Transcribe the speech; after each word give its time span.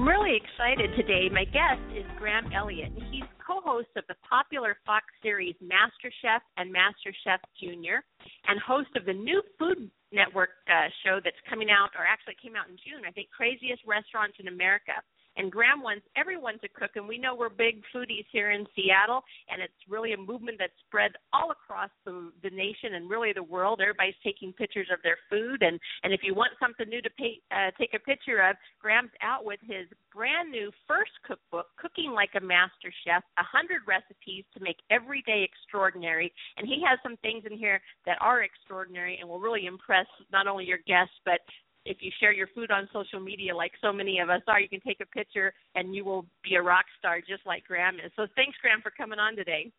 I'm 0.00 0.08
really 0.08 0.32
excited 0.32 0.96
today. 0.96 1.28
My 1.28 1.44
guest 1.44 1.84
is 1.92 2.08
Graham 2.16 2.48
Elliott. 2.56 2.88
He's 3.12 3.28
co-host 3.36 3.92
of 4.00 4.04
the 4.08 4.16
popular 4.24 4.80
Fox 4.88 5.04
series 5.20 5.52
MasterChef 5.60 6.40
and 6.56 6.72
MasterChef 6.72 7.36
Junior, 7.60 8.00
and 8.48 8.56
host 8.64 8.88
of 8.96 9.04
the 9.04 9.12
new 9.12 9.42
Food 9.58 9.92
Network 10.08 10.56
uh, 10.72 10.88
show 11.04 11.20
that's 11.20 11.36
coming 11.44 11.68
out, 11.68 11.92
or 12.00 12.08
actually 12.08 12.40
came 12.40 12.56
out 12.56 12.72
in 12.72 12.80
June, 12.80 13.04
I 13.04 13.12
think, 13.12 13.28
Craziest 13.28 13.84
Restaurants 13.84 14.40
in 14.40 14.48
America. 14.48 14.96
And 15.36 15.50
Graham 15.50 15.82
wants 15.82 16.06
everyone 16.16 16.58
to 16.60 16.68
cook, 16.68 16.92
and 16.96 17.06
we 17.06 17.18
know 17.18 17.34
we're 17.34 17.48
big 17.48 17.82
foodies 17.94 18.26
here 18.32 18.50
in 18.50 18.66
Seattle, 18.74 19.22
and 19.48 19.62
it's 19.62 19.72
really 19.88 20.12
a 20.12 20.16
movement 20.16 20.58
that's 20.58 20.72
spread 20.86 21.12
all 21.32 21.50
across 21.50 21.90
the, 22.04 22.32
the 22.42 22.50
nation 22.50 22.94
and 22.94 23.08
really 23.08 23.32
the 23.32 23.42
world. 23.42 23.80
Everybody's 23.80 24.18
taking 24.24 24.52
pictures 24.52 24.88
of 24.92 24.98
their 25.02 25.18
food, 25.28 25.62
and 25.62 25.78
and 26.02 26.12
if 26.12 26.20
you 26.22 26.34
want 26.34 26.52
something 26.60 26.88
new 26.88 27.02
to 27.02 27.10
pay, 27.10 27.40
uh, 27.52 27.70
take 27.78 27.94
a 27.94 27.98
picture 27.98 28.40
of, 28.42 28.56
Graham's 28.80 29.10
out 29.22 29.44
with 29.44 29.60
his 29.62 29.86
brand 30.12 30.50
new 30.50 30.70
first 30.86 31.12
cookbook, 31.26 31.66
Cooking 31.76 32.12
Like 32.12 32.30
a 32.36 32.40
Master 32.40 32.92
Chef: 33.04 33.22
A 33.38 33.44
Hundred 33.44 33.82
Recipes 33.86 34.44
to 34.54 34.60
Make 34.62 34.78
Every 34.90 35.22
Day 35.26 35.46
Extraordinary. 35.46 36.32
And 36.56 36.66
he 36.66 36.82
has 36.86 36.98
some 37.02 37.16
things 37.18 37.44
in 37.50 37.56
here 37.56 37.80
that 38.06 38.18
are 38.20 38.42
extraordinary 38.42 39.18
and 39.20 39.28
will 39.28 39.40
really 39.40 39.66
impress 39.66 40.06
not 40.32 40.46
only 40.46 40.64
your 40.64 40.78
guests 40.86 41.14
but 41.24 41.40
if 41.84 41.98
you 42.00 42.10
share 42.20 42.32
your 42.32 42.48
food 42.54 42.70
on 42.70 42.88
social 42.92 43.20
media 43.20 43.54
like 43.54 43.72
so 43.80 43.92
many 43.92 44.18
of 44.20 44.28
us 44.28 44.42
are, 44.46 44.60
you 44.60 44.68
can 44.68 44.80
take 44.80 45.00
a 45.00 45.06
picture 45.06 45.52
and 45.74 45.94
you 45.94 46.04
will 46.04 46.26
be 46.44 46.56
a 46.56 46.62
rock 46.62 46.84
star 46.98 47.20
just 47.20 47.44
like 47.46 47.64
Graham 47.64 47.96
is. 47.96 48.12
So 48.16 48.26
thanks, 48.36 48.56
Graham, 48.60 48.80
for 48.82 48.90
coming 48.90 49.18
on 49.18 49.36
today. 49.36 49.70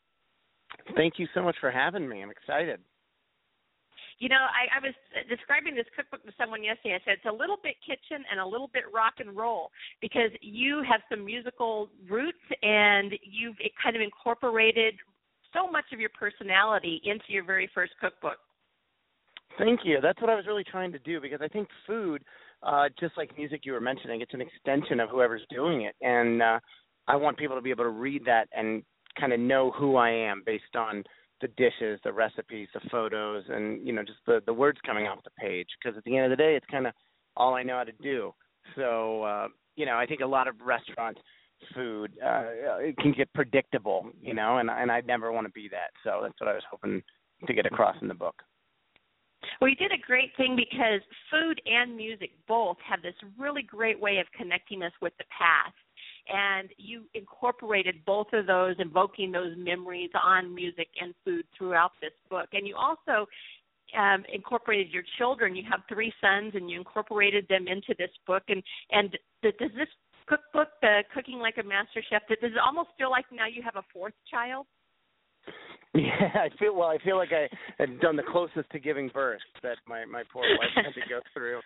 Thank 0.95 1.15
you 1.17 1.27
so 1.33 1.43
much 1.43 1.55
for 1.59 1.69
having 1.69 2.07
me. 2.07 2.21
I'm 2.21 2.31
excited. 2.31 2.79
You 4.19 4.29
know, 4.29 4.35
I, 4.35 4.77
I 4.77 4.79
was 4.79 4.93
describing 5.29 5.73
this 5.73 5.89
cookbook 5.95 6.23
to 6.25 6.31
someone 6.37 6.63
yesterday. 6.63 6.93
I 6.93 7.01
said 7.03 7.13
it's 7.17 7.25
a 7.25 7.33
little 7.33 7.57
bit 7.61 7.73
kitchen 7.81 8.23
and 8.29 8.39
a 8.39 8.45
little 8.45 8.69
bit 8.71 8.83
rock 8.93 9.15
and 9.17 9.35
roll 9.35 9.71
because 9.99 10.29
you 10.41 10.83
have 10.87 11.01
some 11.09 11.25
musical 11.25 11.89
roots 12.07 12.45
and 12.61 13.13
you've 13.23 13.57
kind 13.81 13.95
of 13.95 14.01
incorporated 14.01 14.93
so 15.53 15.69
much 15.69 15.85
of 15.91 15.99
your 15.99 16.11
personality 16.13 17.01
into 17.03 17.25
your 17.29 17.43
very 17.43 17.69
first 17.73 17.93
cookbook. 17.99 18.37
Thank 19.57 19.81
you. 19.83 19.99
That's 20.01 20.19
what 20.21 20.29
I 20.29 20.35
was 20.35 20.45
really 20.47 20.63
trying 20.63 20.91
to 20.91 20.99
do 20.99 21.19
because 21.21 21.39
I 21.41 21.47
think 21.47 21.67
food, 21.85 22.23
uh, 22.63 22.89
just 22.99 23.17
like 23.17 23.37
music 23.37 23.61
you 23.63 23.73
were 23.73 23.81
mentioning, 23.81 24.21
it's 24.21 24.33
an 24.33 24.41
extension 24.41 24.99
of 24.99 25.09
whoever's 25.09 25.43
doing 25.49 25.83
it, 25.83 25.95
and 26.01 26.41
uh, 26.41 26.59
I 27.07 27.15
want 27.15 27.37
people 27.37 27.55
to 27.55 27.61
be 27.61 27.71
able 27.71 27.83
to 27.83 27.89
read 27.89 28.23
that 28.25 28.47
and 28.53 28.83
kind 29.19 29.33
of 29.33 29.39
know 29.39 29.71
who 29.71 29.97
I 29.97 30.09
am 30.09 30.43
based 30.45 30.75
on 30.75 31.03
the 31.41 31.47
dishes, 31.57 31.99
the 32.03 32.13
recipes, 32.13 32.67
the 32.73 32.81
photos, 32.89 33.43
and 33.49 33.85
you 33.85 33.93
know 33.93 34.03
just 34.03 34.19
the 34.25 34.41
the 34.45 34.53
words 34.53 34.79
coming 34.85 35.07
off 35.07 35.23
the 35.23 35.31
page. 35.31 35.67
Because 35.81 35.97
at 35.97 36.03
the 36.03 36.15
end 36.15 36.31
of 36.31 36.37
the 36.37 36.41
day, 36.41 36.55
it's 36.55 36.65
kind 36.71 36.87
of 36.87 36.93
all 37.35 37.55
I 37.55 37.63
know 37.63 37.77
how 37.77 37.83
to 37.83 37.91
do. 38.01 38.33
So 38.75 39.23
uh, 39.23 39.47
you 39.75 39.85
know, 39.85 39.97
I 39.97 40.05
think 40.05 40.21
a 40.21 40.25
lot 40.25 40.47
of 40.47 40.55
restaurant 40.63 41.17
food 41.75 42.11
uh, 42.23 42.43
it 42.79 42.97
can 42.97 43.13
get 43.13 43.31
predictable, 43.33 44.09
you 44.21 44.33
know, 44.33 44.57
and 44.57 44.69
and 44.69 44.91
I 44.91 45.01
never 45.01 45.31
want 45.31 45.47
to 45.47 45.53
be 45.53 45.67
that. 45.69 45.91
So 46.03 46.19
that's 46.21 46.39
what 46.39 46.49
I 46.49 46.53
was 46.53 46.63
hoping 46.69 47.01
to 47.47 47.53
get 47.53 47.65
across 47.65 47.95
in 48.01 48.07
the 48.07 48.13
book. 48.13 48.35
Well, 49.61 49.69
you 49.69 49.75
did 49.75 49.91
a 49.91 50.07
great 50.07 50.35
thing 50.37 50.55
because 50.55 51.01
food 51.29 51.61
and 51.67 51.95
music 51.95 52.31
both 52.47 52.77
have 52.83 53.03
this 53.03 53.13
really 53.37 53.61
great 53.61 53.99
way 53.99 54.17
of 54.17 54.25
connecting 54.35 54.81
us 54.81 54.91
with 55.03 55.13
the 55.19 55.23
past. 55.25 55.75
And 56.27 56.69
you 56.77 57.03
incorporated 57.13 58.03
both 58.03 58.27
of 58.33 58.47
those, 58.47 58.75
invoking 58.79 59.31
those 59.31 59.53
memories 59.55 60.09
on 60.19 60.55
music 60.55 60.87
and 60.99 61.13
food 61.23 61.45
throughout 61.55 61.91
this 62.01 62.13
book. 62.27 62.47
And 62.53 62.67
you 62.67 62.75
also 62.75 63.27
um, 63.95 64.23
incorporated 64.33 64.91
your 64.91 65.03
children. 65.19 65.55
You 65.55 65.63
have 65.69 65.81
three 65.87 66.11
sons, 66.19 66.53
and 66.55 66.67
you 66.67 66.79
incorporated 66.79 67.45
them 67.47 67.67
into 67.67 67.93
this 67.99 68.11
book. 68.25 68.43
And 68.47 68.63
and 68.91 69.15
does 69.43 69.53
this 69.59 69.89
cookbook, 70.25 70.69
the 70.81 71.03
Cooking 71.13 71.39
Like 71.39 71.57
a 71.59 71.63
Master 71.63 72.01
Chef, 72.09 72.23
does 72.27 72.37
it 72.41 72.57
almost 72.57 72.89
feel 72.97 73.11
like 73.11 73.25
now 73.31 73.47
you 73.47 73.61
have 73.61 73.75
a 73.75 73.83
fourth 73.93 74.13
child? 74.29 74.65
Yeah, 75.95 76.29
I 76.35 76.49
feel 76.57 76.73
well. 76.73 76.87
I 76.87 76.97
feel 77.03 77.17
like 77.17 77.31
I 77.33 77.49
had 77.77 77.99
done 77.99 78.15
the 78.15 78.23
closest 78.23 78.69
to 78.71 78.79
giving 78.79 79.09
birth 79.09 79.41
that 79.61 79.75
my 79.87 80.05
my 80.05 80.23
poor 80.31 80.43
wife 80.43 80.69
had 80.73 80.93
to 80.93 81.09
go 81.09 81.19
through. 81.33 81.59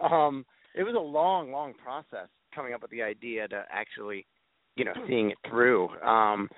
Um, 0.00 0.44
it 0.74 0.84
was 0.84 0.94
a 0.94 1.00
long, 1.00 1.50
long 1.50 1.74
process 1.74 2.28
coming 2.54 2.74
up 2.74 2.82
with 2.82 2.92
the 2.92 3.02
idea 3.02 3.48
to 3.48 3.64
actually, 3.70 4.24
you 4.76 4.84
know, 4.84 4.92
seeing 5.08 5.30
it 5.30 5.38
through. 5.48 5.88
Um, 6.00 6.48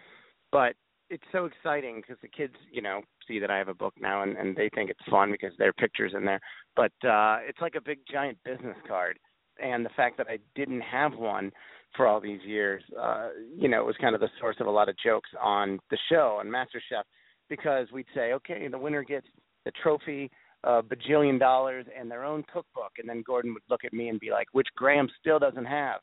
but 0.53 0.75
it's 1.11 1.25
so 1.33 1.47
exciting 1.47 1.97
because 1.97 2.17
the 2.23 2.29
kids, 2.29 2.55
you 2.71 2.83
know, 2.83 3.01
see 3.27 3.39
that 3.39 3.51
I 3.51 3.59
have 3.59 3.69
a 3.69 3.75
book 3.75 3.95
now 4.01 4.23
and, 4.23 4.37
and 4.37 4.56
they 4.56 4.69
think 4.75 4.91
it's 4.91 5.01
fun 5.11 5.31
because 5.31 5.53
there 5.59 5.69
are 5.69 5.75
pictures 5.75 6.12
in 6.15 6.25
there. 6.25 6.41
But 6.77 6.93
uh, 7.09 7.39
it's 7.41 7.61
like 7.61 7.75
a 7.75 7.81
big 7.81 8.01
giant 8.11 8.39
business 8.45 8.77
card, 8.87 9.19
and 9.62 9.85
the 9.85 9.91
fact 9.97 10.17
that 10.19 10.27
I 10.29 10.39
didn't 10.55 10.83
have 10.83 11.15
one 11.15 11.53
for 11.97 12.06
all 12.06 12.21
these 12.21 12.41
years, 12.44 12.82
uh, 13.00 13.28
you 13.56 13.69
know, 13.69 13.81
it 13.81 13.87
was 13.87 13.97
kind 14.00 14.15
of 14.15 14.21
the 14.21 14.31
source 14.41 14.56
of 14.60 14.66
a 14.66 14.71
lot 14.71 14.88
of 14.88 14.97
jokes 15.05 15.31
on 15.41 15.78
the 15.91 15.99
show 16.10 16.38
on 16.41 16.47
MasterChef 16.49 17.05
because 17.49 17.88
we'd 17.93 18.06
say, 18.15 18.32
okay, 18.32 18.69
the 18.69 18.78
winner 18.78 19.05
gets 19.05 19.27
the 19.65 19.72
trophy, 19.82 20.31
a 20.65 20.82
bajillion 20.82 21.38
dollars, 21.38 21.87
and 21.99 22.10
their 22.10 22.25
own 22.25 22.43
cookbook, 22.53 22.93
and 22.99 23.09
then 23.09 23.22
Gordon 23.27 23.55
would 23.55 23.62
look 23.69 23.84
at 23.84 23.93
me 23.93 24.09
and 24.09 24.19
be 24.19 24.31
like, 24.31 24.49
which 24.53 24.69
Graham 24.77 25.09
still 25.21 25.38
doesn't 25.38 25.65
have. 25.65 26.00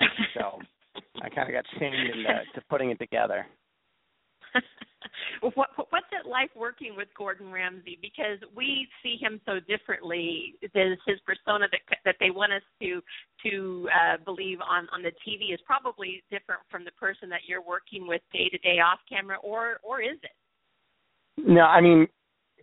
so 0.34 0.58
I 1.22 1.28
kind 1.28 1.48
of 1.48 1.54
got 1.54 1.64
shamed 1.78 1.94
into 1.94 2.22
to 2.54 2.62
putting 2.68 2.90
it 2.90 2.98
together. 2.98 3.46
what, 5.54 5.68
what's 5.76 6.10
it 6.12 6.28
like 6.28 6.50
working 6.54 6.94
with 6.96 7.08
Gordon 7.16 7.52
Ramsay? 7.52 7.98
Because 8.00 8.38
we 8.54 8.86
see 9.02 9.16
him 9.20 9.40
so 9.46 9.60
differently. 9.68 10.54
There's 10.74 10.98
his 11.06 11.18
persona 11.26 11.66
that 11.70 11.80
that 12.04 12.16
they 12.20 12.30
want 12.30 12.52
us 12.52 12.62
to 12.82 13.00
to 13.46 13.88
uh, 13.88 14.16
believe 14.24 14.58
on 14.60 14.88
on 14.92 15.02
the 15.02 15.12
TV 15.26 15.54
is 15.54 15.60
probably 15.66 16.22
different 16.30 16.60
from 16.70 16.84
the 16.84 16.92
person 16.92 17.28
that 17.30 17.40
you're 17.46 17.62
working 17.62 18.06
with 18.06 18.22
day 18.32 18.48
to 18.48 18.58
day 18.58 18.78
off 18.80 18.98
camera, 19.08 19.36
or 19.42 19.80
or 19.82 20.00
is 20.00 20.18
it? 20.22 20.30
No, 21.36 21.62
I 21.62 21.80
mean 21.80 22.06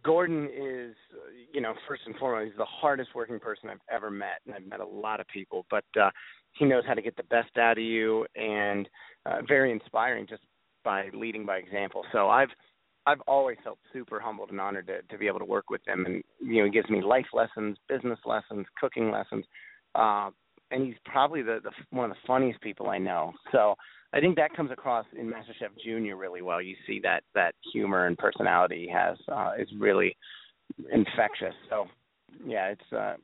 Gordon 0.04 0.46
is, 0.46 0.96
you 1.54 1.62
know, 1.62 1.74
first 1.88 2.04
and 2.06 2.16
foremost, 2.16 2.52
he's 2.52 2.58
the 2.58 2.66
hardest 2.66 3.10
working 3.16 3.40
person 3.40 3.70
I've 3.70 3.80
ever 3.92 4.10
met, 4.10 4.42
and 4.46 4.56
I've 4.56 4.66
met 4.66 4.80
a 4.80 4.86
lot 4.86 5.20
of 5.20 5.28
people, 5.28 5.66
but 5.70 5.86
uh, 6.00 6.10
he 6.54 6.66
knows 6.66 6.84
how 6.88 6.94
to 6.94 7.02
get 7.02 7.16
the 7.18 7.24
best 7.24 7.58
out 7.58 7.78
of 7.78 7.84
you, 7.84 8.26
and 8.36 8.88
uh, 9.26 9.38
very 9.48 9.72
inspiring 9.72 10.26
just 10.28 10.44
by 10.88 11.10
leading 11.14 11.46
by 11.46 11.58
example. 11.58 12.04
So 12.14 12.30
I've 12.30 12.48
I've 13.06 13.20
always 13.28 13.58
felt 13.62 13.78
super 13.92 14.22
humbled 14.22 14.52
and 14.52 14.62
honored 14.62 14.88
to 14.88 15.02
to 15.02 15.18
be 15.18 15.28
able 15.28 15.40
to 15.40 15.46
work 15.46 15.70
with 15.70 15.82
him, 15.86 16.06
and 16.06 16.24
you 16.40 16.60
know 16.60 16.66
he 16.66 16.72
gives 16.72 16.90
me 16.90 17.02
life 17.02 17.26
lessons, 17.34 17.78
business 17.90 18.20
lessons, 18.26 18.66
cooking 18.80 19.12
lessons, 19.12 19.44
uh, 19.96 20.30
and 20.72 20.86
he's 20.86 20.96
probably 21.04 21.42
the, 21.42 21.60
the 21.62 21.72
one 21.90 22.10
of 22.10 22.16
the 22.16 22.24
funniest 22.26 22.62
people 22.62 22.90
I 22.90 23.00
know. 23.00 23.34
So 23.52 23.76
I 24.14 24.22
think 24.22 24.38
that 24.38 24.56
comes 24.56 24.72
across 24.72 25.06
in 25.20 25.28
MasterChef 25.28 25.72
Junior 25.84 26.16
really 26.16 26.42
well. 26.42 26.62
You 26.62 26.76
see 26.88 27.02
that 27.04 27.24
that 27.36 27.54
humor 27.74 28.08
and 28.08 28.18
personality 28.18 28.86
he 28.86 28.90
has 28.94 29.18
uh, 29.30 29.52
is 29.60 29.68
really 29.78 30.16
infectious. 30.90 31.56
So 31.70 31.88
yeah, 32.46 32.68
it's 32.68 32.94
uh, 32.94 33.16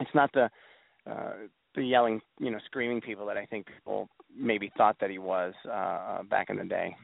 it's 0.00 0.14
not 0.14 0.30
the 0.32 0.48
uh, 1.06 1.32
the 1.74 1.82
yelling, 1.82 2.22
you 2.40 2.50
know, 2.50 2.58
screaming 2.64 3.02
people 3.02 3.26
that 3.26 3.36
I 3.36 3.44
think 3.44 3.66
people 3.66 4.08
maybe 4.36 4.72
thought 4.76 4.96
that 5.00 5.10
he 5.10 5.18
was 5.18 5.54
uh, 5.70 6.22
back 6.24 6.50
in 6.50 6.56
the 6.56 6.64
day. 6.64 6.96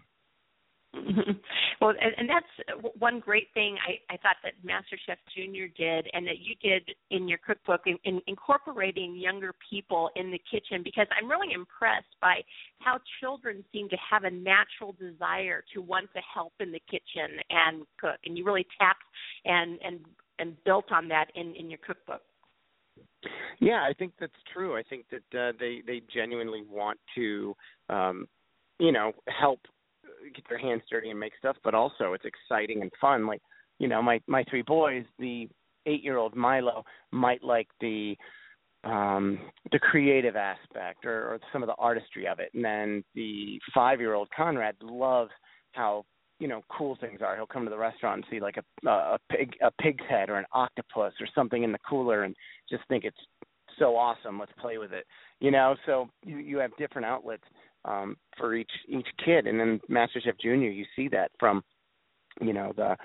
well, 1.80 1.90
and, 2.00 2.14
and 2.16 2.28
that's 2.28 2.92
one 2.98 3.18
great 3.18 3.48
thing 3.52 3.76
I, 3.86 4.14
I 4.14 4.16
thought 4.18 4.36
that 4.42 4.52
MasterChef 4.64 5.16
Junior 5.36 5.68
did, 5.68 6.08
and 6.12 6.26
that 6.26 6.38
you 6.38 6.54
did 6.62 6.88
in 7.10 7.28
your 7.28 7.38
cookbook, 7.38 7.82
in, 7.86 7.98
in 8.04 8.20
incorporating 8.26 9.16
younger 9.16 9.52
people 9.70 10.10
in 10.16 10.30
the 10.30 10.40
kitchen. 10.50 10.82
Because 10.84 11.06
I'm 11.18 11.28
really 11.28 11.52
impressed 11.52 12.14
by 12.20 12.42
how 12.78 12.98
children 13.20 13.64
seem 13.72 13.88
to 13.88 13.96
have 14.08 14.24
a 14.24 14.30
natural 14.30 14.94
desire 14.98 15.64
to 15.74 15.80
want 15.80 16.10
to 16.14 16.20
help 16.32 16.52
in 16.60 16.70
the 16.70 16.82
kitchen 16.90 17.38
and 17.50 17.84
cook, 17.98 18.18
and 18.24 18.38
you 18.38 18.44
really 18.44 18.66
tapped 18.78 19.04
and 19.44 19.78
and 19.84 20.00
and 20.38 20.56
built 20.64 20.92
on 20.92 21.08
that 21.08 21.26
in 21.34 21.54
in 21.54 21.70
your 21.70 21.80
cookbook. 21.84 22.22
Yeah, 23.60 23.86
I 23.88 23.92
think 23.94 24.12
that's 24.20 24.32
true. 24.52 24.76
I 24.76 24.82
think 24.82 25.06
that 25.10 25.38
uh, 25.38 25.52
they 25.58 25.82
they 25.86 26.02
genuinely 26.12 26.62
want 26.68 26.98
to, 27.14 27.54
um, 27.88 28.26
you 28.78 28.92
know, 28.92 29.12
help 29.28 29.60
get 30.34 30.44
their 30.48 30.58
hands 30.58 30.82
dirty 30.90 31.10
and 31.10 31.18
make 31.18 31.32
stuff, 31.38 31.56
but 31.64 31.74
also 31.74 32.12
it's 32.12 32.24
exciting 32.24 32.82
and 32.82 32.90
fun. 33.00 33.26
Like, 33.26 33.40
you 33.78 33.88
know, 33.88 34.02
my 34.02 34.20
my 34.26 34.44
three 34.50 34.62
boys, 34.62 35.04
the 35.18 35.48
eight 35.86 36.02
year 36.02 36.16
old 36.16 36.34
Milo 36.34 36.84
might 37.12 37.42
like 37.42 37.68
the 37.80 38.16
um 38.84 39.38
the 39.72 39.78
creative 39.78 40.36
aspect 40.36 41.06
or, 41.06 41.28
or 41.28 41.38
some 41.52 41.62
of 41.62 41.68
the 41.68 41.74
artistry 41.78 42.26
of 42.26 42.38
it 42.38 42.50
and 42.52 42.62
then 42.62 43.02
the 43.14 43.58
five 43.74 43.98
year 43.98 44.12
old 44.12 44.28
conrad 44.36 44.74
loves 44.82 45.30
how 45.72 46.04
you 46.38 46.48
know 46.48 46.62
cool 46.68 46.96
things 47.00 47.20
are. 47.22 47.36
He'll 47.36 47.46
come 47.46 47.64
to 47.64 47.70
the 47.70 47.78
restaurant 47.78 48.16
and 48.16 48.24
see 48.30 48.40
like 48.40 48.56
a 48.56 48.88
a 48.88 49.18
pig 49.30 49.54
a 49.62 49.70
pig's 49.80 50.04
head 50.08 50.30
or 50.30 50.36
an 50.36 50.46
octopus 50.52 51.12
or 51.20 51.28
something 51.34 51.62
in 51.62 51.72
the 51.72 51.78
cooler 51.88 52.24
and 52.24 52.34
just 52.68 52.82
think 52.88 53.04
it's 53.04 53.16
so 53.78 53.96
awesome. 53.96 54.38
Let's 54.38 54.52
play 54.60 54.78
with 54.78 54.92
it 54.92 55.04
you 55.44 55.50
know? 55.50 55.76
So 55.86 56.08
you 56.24 56.38
you 56.38 56.58
have 56.58 56.76
different 56.76 57.06
outlets 57.06 57.44
um 57.84 58.16
for 58.38 58.54
each 58.54 58.70
each 58.88 59.06
kid. 59.24 59.46
And 59.46 59.60
then 59.60 59.80
master 59.88 60.20
chef 60.20 60.38
junior 60.40 60.70
you 60.70 60.86
see 60.96 61.08
that 61.08 61.30
from 61.38 61.62
you 62.40 62.52
know 62.52 62.72
the 62.76 62.96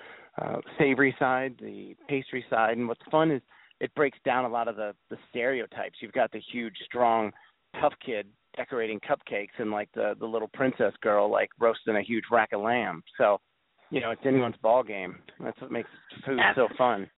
uh 0.41 0.61
savory 0.77 1.15
side 1.19 1.55
the 1.61 1.95
pastry 2.07 2.45
side. 2.49 2.77
And 2.77 2.87
what's 2.87 3.01
fun 3.11 3.31
is 3.31 3.41
it 3.81 3.93
breaks 3.95 4.17
down 4.25 4.45
a 4.45 4.49
lot 4.49 4.67
of 4.67 4.77
the 4.77 4.95
the 5.09 5.17
stereotypes. 5.29 5.97
You've 6.01 6.13
got 6.13 6.31
the 6.31 6.41
huge, 6.51 6.75
strong, 6.85 7.31
tough 7.81 7.93
kid 8.03 8.27
decorating 8.59 8.99
cupcakes, 8.99 9.57
and 9.57 9.71
like 9.71 9.89
the 9.95 10.15
the 10.19 10.25
little 10.25 10.49
princess 10.53 10.93
girl 11.01 11.31
like 11.31 11.49
roasting 11.59 11.95
a 11.95 12.01
huge 12.01 12.25
rack 12.29 12.49
of 12.51 12.61
lamb. 12.61 13.01
So, 13.17 13.39
you 13.89 14.01
know, 14.01 14.11
it's 14.11 14.21
anyone's 14.25 14.57
ball 14.61 14.83
game. 14.83 15.15
That's 15.39 15.59
what 15.61 15.71
makes 15.71 15.89
food 16.25 16.39
so 16.55 16.67
fun. 16.77 17.09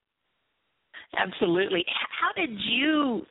Absolutely. 1.17 1.83
How 2.21 2.31
did 2.39 2.57
you 2.69 3.25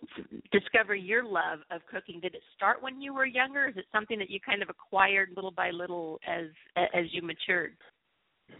discover 0.52 0.94
your 0.94 1.24
love 1.24 1.60
of 1.70 1.80
cooking? 1.90 2.20
Did 2.20 2.34
it 2.34 2.42
start 2.54 2.82
when 2.82 3.00
you 3.00 3.14
were 3.14 3.24
younger? 3.24 3.68
Is 3.68 3.76
it 3.76 3.86
something 3.92 4.18
that 4.18 4.28
you 4.28 4.38
kind 4.44 4.62
of 4.62 4.68
acquired 4.68 5.30
little 5.34 5.52
by 5.52 5.70
little 5.70 6.18
as 6.26 6.46
as 6.76 7.06
you 7.12 7.22
matured? 7.22 7.72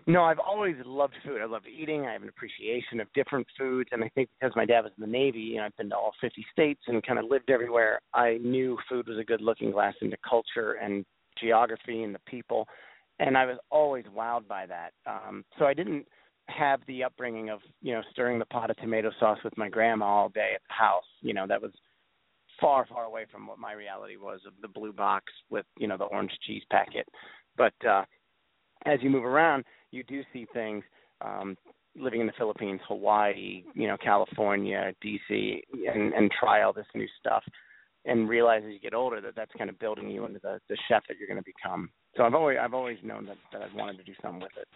No, 0.07 0.25
I've 0.25 0.39
always 0.39 0.77
loved 0.85 1.15
food. 1.25 1.41
I 1.41 1.47
love 1.47 1.63
eating. 1.67 2.07
I 2.07 2.13
have 2.13 2.23
an 2.23 2.29
appreciation 2.29 3.01
of 3.01 3.13
different 3.15 3.47
foods, 3.59 3.91
and 3.93 4.03
I 4.03 4.09
think 4.11 4.29
because 4.41 4.55
my 4.57 4.65
dad 4.65 4.83
was 4.83 4.93
in 4.97 5.03
the 5.03 5.07
Navy 5.07 5.57
and 5.57 5.65
I've 5.65 5.77
been 5.77 5.91
to 5.91 5.97
all 5.97 6.13
50 6.21 6.45
states 6.53 6.81
and 6.87 7.05
kind 7.07 7.19
of 7.19 7.27
lived 7.27 7.51
everywhere, 7.51 8.01
I 8.15 8.39
knew 8.43 8.77
food 8.89 9.09
was 9.09 9.19
a 9.19 9.25
good 9.25 9.41
looking 9.41 9.71
glass 9.71 9.95
into 10.03 10.17
culture 10.29 10.73
and 10.83 11.05
geography 11.41 12.03
and 12.03 12.15
the 12.15 12.21
people, 12.27 12.67
and 13.19 13.37
I 13.37 13.47
was 13.47 13.59
always 13.71 14.05
wowed 14.07 14.49
by 14.49 14.67
that. 14.67 14.93
Um, 15.07 15.45
so 15.59 15.67
I 15.67 15.75
didn't 15.75 16.07
have 16.49 16.81
the 16.87 17.05
upbringing 17.05 17.51
of 17.51 17.61
you 17.81 17.93
know 17.93 18.03
stirring 18.11 18.39
the 18.39 18.47
pot 18.47 18.71
of 18.71 18.77
tomato 18.79 19.11
sauce 19.21 19.39
with 19.45 19.57
my 19.57 19.69
grandma 19.69 20.07
all 20.07 20.29
day 20.31 20.53
at 20.55 20.63
the 20.69 20.75
house. 20.75 21.05
You 21.21 21.35
know 21.35 21.47
that 21.47 21.63
was 21.63 21.73
far, 22.61 22.87
far 22.87 23.05
away 23.05 23.27
from 23.31 23.47
what 23.47 23.59
my 23.59 23.73
reality 23.73 24.17
was 24.17 24.41
of 24.47 24.53
the 24.61 24.69
blue 24.69 24.93
box 24.93 25.33
with 25.51 25.67
you 25.79 25.87
know 25.87 25.97
the 25.97 26.05
orange 26.05 26.33
cheese 26.47 26.63
packet. 26.71 27.07
But 27.57 27.75
uh, 27.89 28.05
as 28.87 28.99
you 29.03 29.11
move 29.11 29.25
around 29.25 29.65
you 29.91 30.03
do 30.05 30.23
see 30.33 30.47
things 30.53 30.85
um, 31.21 31.57
living 31.97 32.21
in 32.21 32.27
the 32.27 32.33
Philippines, 32.39 32.81
Hawaii, 32.89 33.65
you 33.75 33.87
know, 33.87 33.97
California, 33.97 34.93
DC, 35.05 35.63
and 35.93 36.13
and 36.13 36.31
try 36.39 36.63
all 36.63 36.73
this 36.73 36.87
new 36.95 37.07
stuff, 37.19 37.43
and 38.05 38.29
realize 38.29 38.63
as 38.65 38.73
you 38.73 38.81
get 38.81 38.95
older 38.95 39.21
that 39.21 39.35
that's 39.37 39.53
kind 39.59 39.71
of 39.71 39.79
building 39.79 40.11
you 40.11 40.25
into 40.25 40.39
the 40.41 40.61
the 40.69 40.77
chef 40.89 41.03
that 41.09 41.19
you're 41.19 41.29
going 41.29 41.43
to 41.43 41.45
become. 41.45 41.91
So 42.17 42.23
I've 42.23 42.35
always 42.35 42.59
I've 42.61 42.75
always 42.75 42.99
known 43.03 43.27
that 43.27 43.37
that 43.53 43.63
I've 43.63 43.75
wanted 43.75 43.99
to 43.99 44.05
do 44.05 44.13
something 44.23 44.41
with 44.41 44.53
it. 44.57 44.69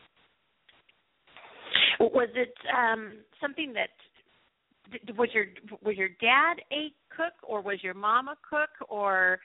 Was 2.01 2.29
it 2.35 2.55
um 2.77 3.13
something 3.41 3.73
that 3.75 3.91
was 5.17 5.29
your 5.33 5.47
was 5.83 5.97
your 5.97 6.11
dad 6.21 6.57
a 6.73 6.93
cook 7.17 7.35
or 7.43 7.63
was 7.63 7.79
your 7.83 7.95
mom 7.95 8.29
a 8.29 8.37
cook 8.49 8.71
or 8.89 9.39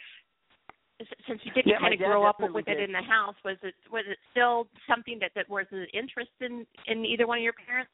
since 1.28 1.42
you 1.44 1.52
didn't 1.54 1.72
yeah, 1.72 1.80
kind 1.80 1.94
of 1.94 2.00
grow 2.00 2.26
up 2.26 2.38
with 2.40 2.66
did. 2.66 2.80
it 2.80 2.84
in 2.84 2.92
the 2.92 3.02
house, 3.02 3.36
was 3.46 3.58
it 3.64 3.74
was 3.92 4.04
it 4.08 4.18
still 4.32 4.68
something 4.88 5.18
that 5.22 5.32
that 5.36 5.50
was 5.50 5.66
an 5.72 5.88
interest 5.94 6.32
in 6.42 6.66
in 6.88 7.06
either 7.06 7.28
one 7.28 7.38
of 7.38 7.44
your 7.44 7.54
parents? 7.54 7.92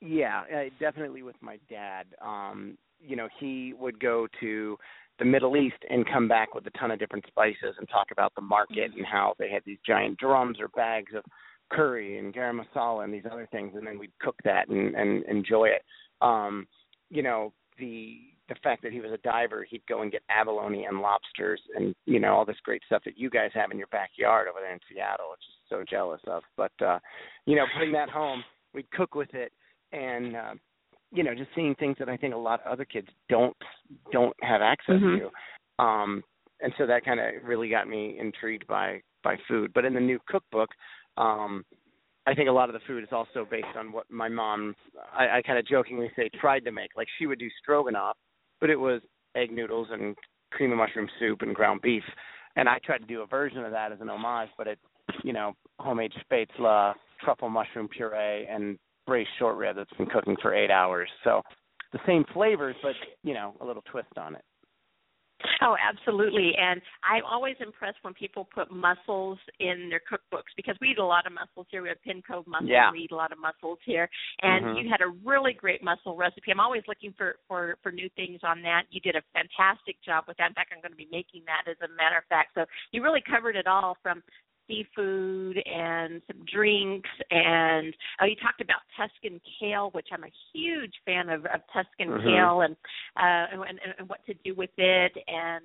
Yeah, 0.00 0.42
uh, 0.54 0.70
definitely 0.78 1.22
with 1.22 1.36
my 1.40 1.58
dad. 1.68 2.06
Um, 2.22 2.78
you 3.00 3.16
know, 3.16 3.28
he 3.38 3.74
would 3.78 4.00
go 4.00 4.26
to 4.40 4.78
the 5.18 5.24
Middle 5.24 5.56
East 5.56 5.76
and 5.88 6.06
come 6.10 6.28
back 6.28 6.54
with 6.54 6.66
a 6.66 6.70
ton 6.78 6.90
of 6.90 6.98
different 6.98 7.26
spices 7.26 7.76
and 7.78 7.88
talk 7.88 8.08
about 8.10 8.34
the 8.34 8.42
market 8.42 8.92
and 8.96 9.04
how 9.04 9.34
they 9.38 9.50
had 9.50 9.62
these 9.66 9.78
giant 9.86 10.18
drums 10.18 10.58
or 10.58 10.68
bags 10.68 11.12
of 11.14 11.22
curry 11.70 12.18
and 12.18 12.34
garam 12.34 12.60
masala 12.60 13.04
and 13.04 13.12
these 13.12 13.26
other 13.30 13.48
things, 13.52 13.72
and 13.74 13.86
then 13.86 13.98
we'd 13.98 14.18
cook 14.20 14.36
that 14.44 14.68
and, 14.68 14.94
and 14.94 15.24
enjoy 15.24 15.66
it. 15.66 15.82
Um, 16.20 16.66
you 17.10 17.22
know, 17.22 17.52
the 17.78 18.18
the 18.50 18.56
fact 18.62 18.82
that 18.82 18.92
he 18.92 19.00
was 19.00 19.12
a 19.12 19.18
diver, 19.18 19.64
he'd 19.68 19.86
go 19.88 20.02
and 20.02 20.10
get 20.10 20.22
abalone 20.28 20.84
and 20.84 21.00
lobsters 21.00 21.60
and 21.76 21.94
you 22.04 22.18
know 22.18 22.34
all 22.34 22.44
this 22.44 22.56
great 22.64 22.82
stuff 22.84 23.02
that 23.04 23.16
you 23.16 23.30
guys 23.30 23.50
have 23.54 23.70
in 23.70 23.78
your 23.78 23.86
backyard 23.86 24.48
over 24.48 24.58
there 24.60 24.74
in 24.74 24.80
Seattle, 24.92 25.30
which 25.30 25.40
is 25.40 25.54
so 25.70 25.84
jealous 25.88 26.20
of. 26.26 26.42
But 26.56 26.72
uh, 26.84 26.98
you 27.46 27.56
know, 27.56 27.64
putting 27.78 27.92
that 27.92 28.10
home, 28.10 28.42
we'd 28.74 28.90
cook 28.90 29.14
with 29.14 29.32
it, 29.34 29.52
and 29.92 30.36
uh, 30.36 30.54
you 31.12 31.22
know, 31.22 31.34
just 31.34 31.50
seeing 31.54 31.76
things 31.76 31.96
that 32.00 32.08
I 32.08 32.16
think 32.16 32.34
a 32.34 32.38
lot 32.38 32.60
of 32.66 32.72
other 32.72 32.84
kids 32.84 33.06
don't 33.28 33.56
don't 34.12 34.36
have 34.42 34.60
access 34.62 34.96
mm-hmm. 34.96 35.26
to. 35.78 35.84
Um, 35.84 36.22
and 36.60 36.72
so 36.76 36.86
that 36.86 37.04
kind 37.04 37.20
of 37.20 37.26
really 37.44 37.70
got 37.70 37.88
me 37.88 38.18
intrigued 38.20 38.66
by 38.66 39.00
by 39.22 39.36
food. 39.48 39.70
But 39.72 39.84
in 39.84 39.94
the 39.94 40.00
new 40.00 40.18
cookbook, 40.26 40.70
um, 41.16 41.64
I 42.26 42.34
think 42.34 42.48
a 42.48 42.52
lot 42.52 42.68
of 42.68 42.74
the 42.74 42.80
food 42.86 43.04
is 43.04 43.10
also 43.12 43.46
based 43.48 43.76
on 43.76 43.92
what 43.92 44.10
my 44.10 44.28
mom, 44.28 44.74
I, 45.16 45.38
I 45.38 45.42
kind 45.42 45.58
of 45.58 45.66
jokingly 45.66 46.10
say, 46.16 46.28
tried 46.40 46.64
to 46.64 46.72
make. 46.72 46.90
Like 46.96 47.08
she 47.18 47.26
would 47.26 47.38
do 47.38 47.48
stroganoff, 47.62 48.16
but 48.60 48.70
it 48.70 48.78
was 48.78 49.00
egg 49.36 49.50
noodles 49.50 49.88
and 49.90 50.16
cream 50.50 50.72
of 50.72 50.78
mushroom 50.78 51.08
soup 51.18 51.42
and 51.42 51.54
ground 51.54 51.80
beef. 51.82 52.02
And 52.56 52.68
I 52.68 52.78
tried 52.84 52.98
to 52.98 53.06
do 53.06 53.22
a 53.22 53.26
version 53.26 53.64
of 53.64 53.70
that 53.72 53.92
as 53.92 54.00
an 54.00 54.08
homage, 54.08 54.48
but 54.58 54.66
it's, 54.66 54.80
you 55.22 55.32
know, 55.32 55.54
homemade 55.78 56.12
spätzle, 56.30 56.94
truffle 57.22 57.48
mushroom 57.48 57.88
puree, 57.88 58.46
and 58.46 58.78
braised 59.06 59.30
short 59.38 59.56
rib 59.56 59.76
that's 59.76 59.92
been 59.96 60.06
cooking 60.06 60.36
for 60.42 60.54
eight 60.54 60.70
hours. 60.70 61.08
So 61.24 61.42
the 61.92 62.00
same 62.06 62.24
flavors, 62.32 62.76
but, 62.82 62.92
you 63.22 63.34
know, 63.34 63.54
a 63.60 63.64
little 63.64 63.82
twist 63.90 64.16
on 64.16 64.34
it. 64.34 64.42
Oh, 65.62 65.76
absolutely. 65.76 66.52
And 66.58 66.80
I'm 67.04 67.24
always 67.24 67.56
impressed 67.60 67.98
when 68.02 68.14
people 68.14 68.48
put 68.52 68.70
mussels 68.70 69.38
in 69.58 69.90
their 69.90 70.00
cookbooks 70.00 70.52
because 70.56 70.76
we 70.80 70.88
eat 70.88 70.98
a 70.98 71.04
lot 71.04 71.26
of 71.26 71.32
mussels 71.32 71.66
here. 71.70 71.82
We 71.82 71.88
have 71.88 72.02
Penn 72.02 72.22
Cove 72.26 72.46
mussels. 72.46 72.70
Yeah. 72.70 72.90
We 72.92 73.00
eat 73.00 73.12
a 73.12 73.16
lot 73.16 73.32
of 73.32 73.38
mussels 73.38 73.78
here. 73.84 74.08
And 74.42 74.64
mm-hmm. 74.64 74.76
you 74.78 74.90
had 74.90 75.00
a 75.00 75.12
really 75.24 75.52
great 75.52 75.82
mussel 75.82 76.16
recipe. 76.16 76.50
I'm 76.50 76.60
always 76.60 76.82
looking 76.88 77.14
for, 77.16 77.36
for, 77.48 77.76
for 77.82 77.92
new 77.92 78.08
things 78.16 78.40
on 78.42 78.62
that. 78.62 78.84
You 78.90 79.00
did 79.00 79.16
a 79.16 79.22
fantastic 79.32 79.96
job 80.04 80.24
with 80.28 80.36
that. 80.38 80.48
In 80.48 80.54
fact, 80.54 80.72
I'm 80.74 80.80
going 80.82 80.92
to 80.92 80.96
be 80.96 81.08
making 81.10 81.42
that 81.46 81.70
as 81.70 81.76
a 81.84 81.88
matter 81.96 82.18
of 82.18 82.24
fact. 82.28 82.50
So 82.54 82.64
you 82.92 83.02
really 83.02 83.22
covered 83.24 83.56
it 83.56 83.66
all 83.66 83.96
from 84.02 84.22
seafood 84.70 85.60
and 85.66 86.22
some 86.26 86.44
drinks 86.52 87.10
and 87.30 87.92
oh 88.20 88.26
you 88.26 88.36
talked 88.36 88.60
about 88.60 88.78
Tuscan 88.96 89.40
kale 89.58 89.90
which 89.92 90.08
I'm 90.12 90.24
a 90.24 90.32
huge 90.54 90.94
fan 91.04 91.28
of, 91.28 91.44
of 91.46 91.60
Tuscan 91.72 92.08
mm-hmm. 92.08 92.26
kale 92.26 92.60
and 92.60 92.76
uh 93.16 93.66
and, 93.68 93.80
and 93.98 94.08
what 94.08 94.24
to 94.26 94.34
do 94.44 94.54
with 94.54 94.70
it 94.78 95.12
and 95.26 95.64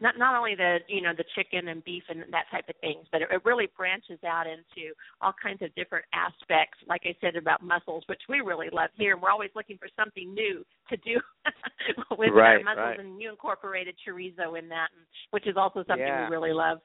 not 0.00 0.18
not 0.18 0.36
only 0.36 0.54
the 0.54 0.78
you 0.88 1.02
know 1.02 1.12
the 1.16 1.24
chicken 1.34 1.68
and 1.68 1.84
beef 1.84 2.02
and 2.08 2.20
that 2.30 2.44
type 2.50 2.68
of 2.68 2.74
things, 2.80 3.06
but 3.12 3.22
it, 3.22 3.28
it 3.30 3.44
really 3.44 3.68
branches 3.76 4.18
out 4.26 4.46
into 4.46 4.92
all 5.20 5.32
kinds 5.42 5.62
of 5.62 5.74
different 5.74 6.04
aspects. 6.12 6.78
Like 6.88 7.02
I 7.04 7.14
said 7.20 7.36
about 7.36 7.62
mussels, 7.62 8.04
which 8.06 8.22
we 8.28 8.40
really 8.40 8.68
love 8.72 8.90
here. 8.96 9.16
We're 9.16 9.30
always 9.30 9.50
looking 9.54 9.78
for 9.78 9.88
something 9.96 10.32
new 10.32 10.64
to 10.88 10.96
do 10.98 11.20
with 12.18 12.30
right, 12.32 12.58
our 12.58 12.64
mussels, 12.64 12.78
right. 12.78 13.00
and 13.00 13.20
you 13.20 13.30
incorporated 13.30 13.94
chorizo 14.06 14.58
in 14.58 14.68
that, 14.68 14.88
which 15.30 15.46
is 15.46 15.56
also 15.56 15.84
something 15.86 16.06
yeah. 16.06 16.28
we 16.28 16.34
really 16.34 16.52
love 16.52 16.78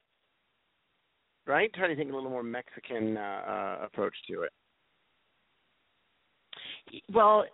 right? 1.50 1.72
Trying 1.74 1.90
to 1.90 1.96
think 1.96 2.12
a 2.12 2.14
little 2.14 2.30
more 2.30 2.44
Mexican 2.44 3.16
uh, 3.16 3.20
uh, 3.80 3.84
approach 3.84 4.14
to 4.28 4.42
it. 4.42 4.52
Well, 7.12 7.44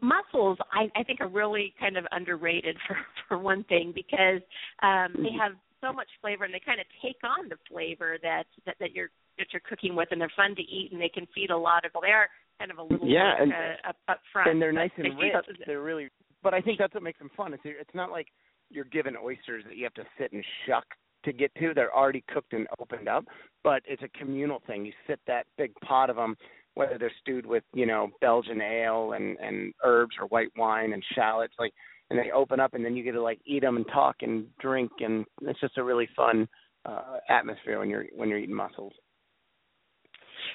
mussels 0.00 0.58
I, 0.72 0.88
I 0.98 1.02
think 1.02 1.20
are 1.20 1.28
really 1.28 1.74
kind 1.78 1.96
of 1.96 2.06
underrated 2.12 2.76
for 2.86 2.96
for 3.28 3.38
one 3.38 3.64
thing 3.64 3.92
because 3.94 4.40
um 4.82 5.12
they 5.22 5.36
have 5.38 5.52
so 5.82 5.92
much 5.92 6.08
flavor 6.20 6.44
and 6.44 6.54
they 6.54 6.62
kind 6.64 6.80
of 6.80 6.86
take 7.02 7.18
on 7.22 7.48
the 7.48 7.56
flavor 7.70 8.16
that 8.22 8.44
that, 8.64 8.76
that 8.80 8.92
you're 8.92 9.10
that 9.38 9.48
you're 9.52 9.62
cooking 9.68 9.94
with 9.94 10.08
and 10.12 10.20
they're 10.20 10.32
fun 10.34 10.54
to 10.56 10.62
eat 10.62 10.90
and 10.92 11.00
they 11.00 11.10
can 11.10 11.26
feed 11.34 11.50
a 11.50 11.56
lot 11.56 11.84
of 11.84 11.92
they 12.02 12.10
are 12.10 12.28
kind 12.58 12.70
of 12.70 12.78
a 12.78 12.82
little 12.82 13.06
yeah 13.06 13.34
like, 13.34 13.42
and, 13.42 13.52
uh, 13.52 13.88
up, 13.90 13.96
up 14.08 14.20
front 14.32 14.50
and 14.50 14.62
they're 14.62 14.72
nice 14.72 14.90
and 14.96 15.18
rich 15.18 15.34
they're 15.66 15.82
really 15.82 16.08
but 16.42 16.54
I 16.54 16.62
think 16.62 16.78
that's 16.78 16.94
what 16.94 17.02
makes 17.02 17.18
them 17.18 17.30
fun 17.36 17.52
it's 17.52 17.62
it's 17.64 17.94
not 17.94 18.10
like 18.10 18.28
you're 18.70 18.86
given 18.86 19.14
oysters 19.14 19.64
that 19.68 19.76
you 19.76 19.84
have 19.84 19.94
to 19.94 20.04
sit 20.18 20.32
and 20.32 20.42
shuck 20.66 20.86
to 21.24 21.32
get 21.32 21.54
to. 21.56 21.72
They're 21.74 21.94
already 21.94 22.24
cooked 22.32 22.52
and 22.52 22.66
opened 22.78 23.08
up, 23.08 23.24
but 23.62 23.82
it's 23.86 24.02
a 24.02 24.18
communal 24.18 24.62
thing. 24.66 24.84
You 24.84 24.92
sit 25.06 25.20
that 25.26 25.46
big 25.58 25.74
pot 25.84 26.10
of 26.10 26.16
them, 26.16 26.36
whether 26.74 26.98
they're 26.98 27.12
stewed 27.20 27.46
with 27.46 27.64
you 27.74 27.86
know 27.86 28.08
Belgian 28.20 28.60
ale 28.60 29.12
and 29.12 29.38
and 29.38 29.72
herbs 29.84 30.16
or 30.20 30.26
white 30.28 30.50
wine 30.56 30.92
and 30.92 31.04
shallots, 31.14 31.54
like, 31.58 31.72
and 32.10 32.18
they 32.18 32.30
open 32.30 32.60
up, 32.60 32.74
and 32.74 32.84
then 32.84 32.96
you 32.96 33.04
get 33.04 33.12
to 33.12 33.22
like 33.22 33.40
eat 33.44 33.62
them 33.62 33.76
and 33.76 33.86
talk 33.92 34.16
and 34.22 34.46
drink, 34.60 34.90
and 35.00 35.24
it's 35.42 35.60
just 35.60 35.78
a 35.78 35.84
really 35.84 36.08
fun 36.16 36.48
uh, 36.84 37.18
atmosphere 37.28 37.78
when 37.78 37.90
you're 37.90 38.06
when 38.14 38.28
you're 38.28 38.38
eating 38.38 38.54
mussels. 38.54 38.92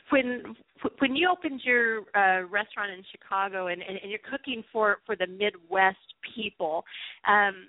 when 0.10 0.55
when 1.00 1.15
you 1.15 1.29
opened 1.29 1.62
your 1.63 2.00
uh, 2.15 2.43
restaurant 2.48 2.91
in 2.91 3.03
Chicago 3.12 3.67
and, 3.67 3.81
and, 3.81 3.98
and 4.01 4.12
you're 4.12 4.19
cooking 4.29 4.63
for 4.72 4.98
for 5.05 5.15
the 5.15 5.27
Midwest 5.27 5.98
people, 6.36 6.84
um, 7.27 7.67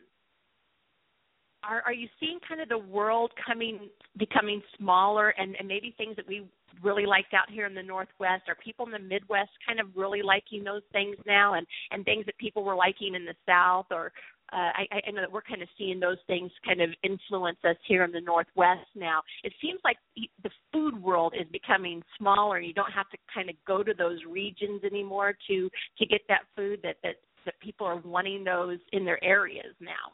are 1.69 1.83
are 1.85 1.93
you 1.93 2.09
seeing 2.21 2.39
kind 2.49 2.61
of 2.61 2.69
the 2.69 2.79
world 2.79 3.31
coming 3.47 3.89
becoming 4.19 4.63
smaller 4.79 5.31
and, 5.31 5.57
and 5.59 5.69
maybe 5.69 5.95
things 5.97 6.17
that 6.17 6.27
we 6.27 6.47
really 6.83 7.07
liked 7.07 7.33
out 7.33 7.51
here 7.51 7.67
in 7.67 7.75
the 7.75 7.83
northwest 7.83 8.43
are 8.49 8.57
people 8.63 8.85
in 8.87 8.93
the 8.93 8.99
midwest 8.99 9.51
kind 9.67 9.81
of 9.81 9.87
really 9.97 10.23
liking 10.23 10.63
those 10.63 10.83
things 10.93 11.17
now 11.27 11.55
and 11.55 11.67
and 11.91 12.05
things 12.05 12.27
that 12.27 12.37
people 12.39 12.65
were 12.65 12.77
liking 12.77 13.15
in 13.15 13.25
the 13.25 13.35
south 13.47 13.87
or 13.91 14.13
uh, 14.53 14.71
I, 14.79 14.87
I 15.07 15.11
know 15.11 15.23
that 15.23 15.33
we're 15.33 15.43
kind 15.43 15.61
of 15.61 15.69
seeing 15.77 15.99
those 15.99 16.19
things 16.29 16.53
kind 16.65 16.81
of 16.81 16.91
influence 17.03 17.59
us 17.65 17.77
here 17.89 18.05
in 18.05 18.13
the 18.13 18.21
Northwest 18.21 18.87
now. 18.95 19.23
It 19.43 19.53
seems 19.61 19.81
like 19.83 19.97
the 20.15 20.51
food 20.73 21.03
world 21.03 21.35
is 21.37 21.49
becoming 21.51 22.01
smaller. 22.17 22.61
You 22.61 22.73
don't 22.73 22.93
have 22.93 23.11
to 23.11 23.19
kind 23.35 23.51
of 23.51 23.57
go 23.67 23.83
to 23.83 23.93
those 23.93 24.21
regions 24.29 24.85
anymore 24.85 25.35
to 25.49 25.69
to 25.99 26.07
get 26.07 26.21
that 26.29 26.43
food 26.55 26.79
that 26.85 26.97
that 27.03 27.17
that 27.45 27.59
people 27.61 27.89
are 27.89 27.97
wanting 28.05 28.45
those 28.45 28.79
in 28.93 29.05
their 29.05 29.23
areas 29.25 29.75
now. 29.81 30.13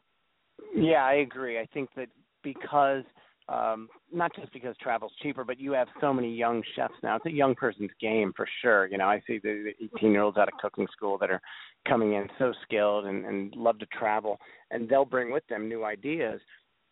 Yeah, 0.75 1.05
I 1.05 1.14
agree. 1.14 1.59
I 1.59 1.67
think 1.73 1.91
that 1.97 2.09
because 2.43 3.05
um 3.49 3.88
not 4.12 4.35
just 4.37 4.52
because 4.52 4.76
travel's 4.81 5.12
cheaper, 5.23 5.45
but 5.45 5.59
you 5.59 5.73
have 5.73 5.88
so 6.00 6.12
many 6.12 6.33
young 6.35 6.62
chefs 6.76 6.95
now. 7.02 7.17
It's 7.17 7.26
a 7.26 7.31
young 7.31 7.55
person's 7.55 7.91
game 8.00 8.33
for 8.37 8.47
sure. 8.61 8.87
You 8.87 8.99
know, 8.99 9.07
I 9.07 9.21
see 9.26 9.38
the 9.43 9.73
18 9.97 10.12
year 10.12 10.23
olds 10.23 10.38
out 10.38 10.49
of 10.49 10.55
cooking 10.61 10.87
school 10.93 11.19
that 11.19 11.31
are 11.31 11.41
coming 11.88 12.14
in 12.14 12.29
so 12.38 12.52
skilled 12.62 13.07
and, 13.07 13.25
and 13.25 13.55
love 13.57 13.79
to 13.81 13.87
travel, 13.87 14.38
and 14.71 14.88
they'll 14.88 15.05
bring 15.05 15.33
with 15.33 15.47
them 15.49 15.69
new 15.69 15.85
ideas. 15.85 16.41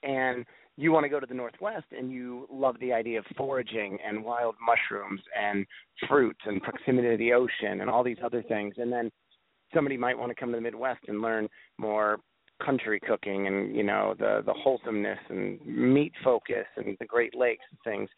And 0.03 0.45
you 0.77 0.93
want 0.93 1.05
to 1.05 1.11
go 1.11 1.21
to 1.21 1.27
the 1.27 1.35
Northwest 1.35 1.87
and 1.97 2.11
you 2.11 2.47
love 2.51 2.77
the 2.81 2.93
idea 2.93 3.19
of 3.19 3.27
foraging 3.37 3.99
and 4.07 4.25
wild 4.25 4.55
mushrooms 4.65 5.21
and 5.39 5.67
fruits 6.09 6.41
and 6.47 6.63
proximity 6.63 7.11
to 7.11 7.17
the 7.19 7.33
ocean 7.35 7.83
and 7.83 7.91
all 7.91 8.03
these 8.03 8.17
other 8.25 8.43
things. 8.43 8.75
And 8.79 8.91
then 8.91 9.11
somebody 9.75 9.99
might 9.99 10.19
want 10.19 10.31
to 10.31 10.35
come 10.35 10.51
to 10.51 10.57
the 10.57 10.63
Midwest 10.63 11.01
and 11.07 11.21
learn 11.21 11.49
more 11.79 12.19
country 12.64 13.00
cooking 13.00 13.47
and 13.47 13.75
you 13.75 13.83
know 13.83 14.14
the 14.19 14.43
the 14.45 14.52
wholesomeness 14.52 15.19
and 15.29 15.64
meat 15.67 16.12
focus 16.23 16.67
and 16.76 16.97
the 16.99 17.07
Great 17.07 17.35
Lakes 17.35 17.64
and 17.71 17.79
things. 17.85 18.09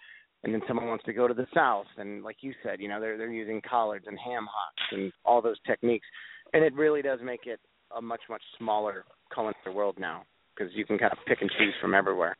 And 0.44 0.52
then 0.52 0.62
someone 0.66 0.88
wants 0.88 1.04
to 1.04 1.12
go 1.12 1.28
to 1.28 1.34
the 1.34 1.46
South 1.54 1.86
and 1.98 2.24
like 2.24 2.38
you 2.40 2.52
said, 2.62 2.80
you 2.80 2.88
know 2.88 3.00
they're 3.00 3.16
they're 3.16 3.30
using 3.30 3.60
collards 3.68 4.06
and 4.08 4.18
ham 4.18 4.46
hocks 4.50 4.82
and 4.92 5.12
all 5.24 5.40
those 5.40 5.58
techniques, 5.66 6.06
and 6.52 6.64
it 6.64 6.74
really 6.74 7.02
does 7.02 7.20
make 7.22 7.46
it 7.46 7.60
a 7.96 8.02
much 8.02 8.22
much 8.28 8.42
smaller 8.58 9.04
culinary 9.32 9.74
world 9.74 9.96
now 9.98 10.24
because 10.54 10.72
you 10.74 10.84
can 10.84 10.98
kind 10.98 11.12
of 11.12 11.18
pick 11.26 11.40
and 11.40 11.50
choose 11.58 11.74
from 11.80 11.94
everywhere 11.94 12.36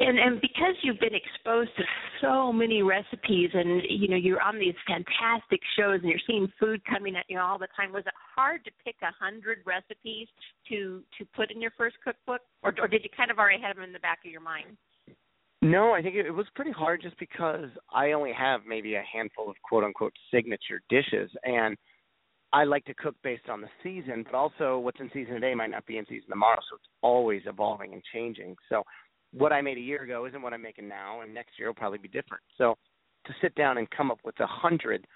and 0.00 0.18
and 0.18 0.40
because 0.40 0.74
you've 0.82 0.98
been 0.98 1.14
exposed 1.14 1.70
to 1.76 1.84
so 2.20 2.52
many 2.52 2.82
recipes 2.82 3.50
and 3.54 3.82
you 3.88 4.08
know 4.08 4.16
you're 4.16 4.40
on 4.40 4.58
these 4.58 4.74
fantastic 4.86 5.60
shows 5.78 6.00
and 6.00 6.10
you're 6.10 6.26
seeing 6.26 6.50
food 6.58 6.82
coming 6.84 7.16
at 7.16 7.24
you 7.28 7.38
all 7.38 7.58
the 7.58 7.68
time 7.76 7.92
was 7.92 8.04
it 8.06 8.14
hard 8.34 8.64
to 8.64 8.70
pick 8.84 8.96
a 9.02 9.12
hundred 9.22 9.58
recipes 9.66 10.26
to 10.68 11.02
to 11.18 11.24
put 11.36 11.50
in 11.50 11.60
your 11.60 11.72
first 11.76 11.96
cookbook? 12.02 12.40
Or 12.62 12.74
or 12.80 12.88
did 12.88 13.04
you 13.04 13.10
kind 13.16 13.30
of 13.30 13.38
already 13.38 13.62
have 13.62 13.76
them 13.76 13.84
in 13.84 13.92
the 13.92 14.00
back 14.00 14.18
of 14.24 14.32
your 14.32 14.40
mind? 14.40 14.76
No, 15.62 15.92
I 15.92 16.00
think 16.00 16.16
it, 16.16 16.24
it 16.24 16.30
was 16.30 16.46
pretty 16.54 16.72
hard 16.72 17.02
just 17.02 17.18
because 17.18 17.68
I 17.92 18.12
only 18.12 18.32
have 18.32 18.62
maybe 18.66 18.94
a 18.94 19.02
handful 19.12 19.50
of 19.50 19.56
quote 19.62 19.84
unquote 19.84 20.14
signature 20.32 20.80
dishes. 20.88 21.30
And 21.44 21.76
I 22.52 22.64
like 22.64 22.84
to 22.86 22.94
cook 22.94 23.14
based 23.22 23.48
on 23.48 23.60
the 23.60 23.68
season, 23.82 24.24
but 24.24 24.34
also 24.34 24.78
what's 24.78 24.98
in 25.00 25.10
season 25.12 25.34
today 25.34 25.54
might 25.54 25.70
not 25.70 25.86
be 25.86 25.98
in 25.98 26.06
season 26.06 26.30
tomorrow, 26.30 26.58
so 26.68 26.76
it's 26.76 26.88
always 27.02 27.42
evolving 27.46 27.92
and 27.92 28.02
changing. 28.12 28.56
So 28.68 28.82
what 29.32 29.52
I 29.52 29.60
made 29.60 29.78
a 29.78 29.80
year 29.80 30.02
ago 30.02 30.26
isn't 30.26 30.42
what 30.42 30.52
I'm 30.52 30.62
making 30.62 30.88
now, 30.88 31.20
and 31.20 31.32
next 31.32 31.58
year 31.58 31.68
will 31.68 31.74
probably 31.74 31.98
be 31.98 32.08
different. 32.08 32.42
So 32.58 32.76
to 33.26 33.32
sit 33.40 33.54
down 33.54 33.78
and 33.78 33.88
come 33.90 34.10
up 34.10 34.18
with 34.24 34.38
a 34.40 34.46
hundred 34.46 35.06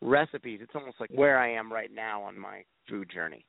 recipes, 0.00 0.60
it's 0.62 0.72
almost 0.74 1.00
like 1.00 1.10
where 1.10 1.38
I 1.38 1.52
am 1.52 1.72
right 1.72 1.90
now 1.94 2.22
on 2.22 2.38
my 2.38 2.64
food 2.88 3.10
journey. 3.12 3.46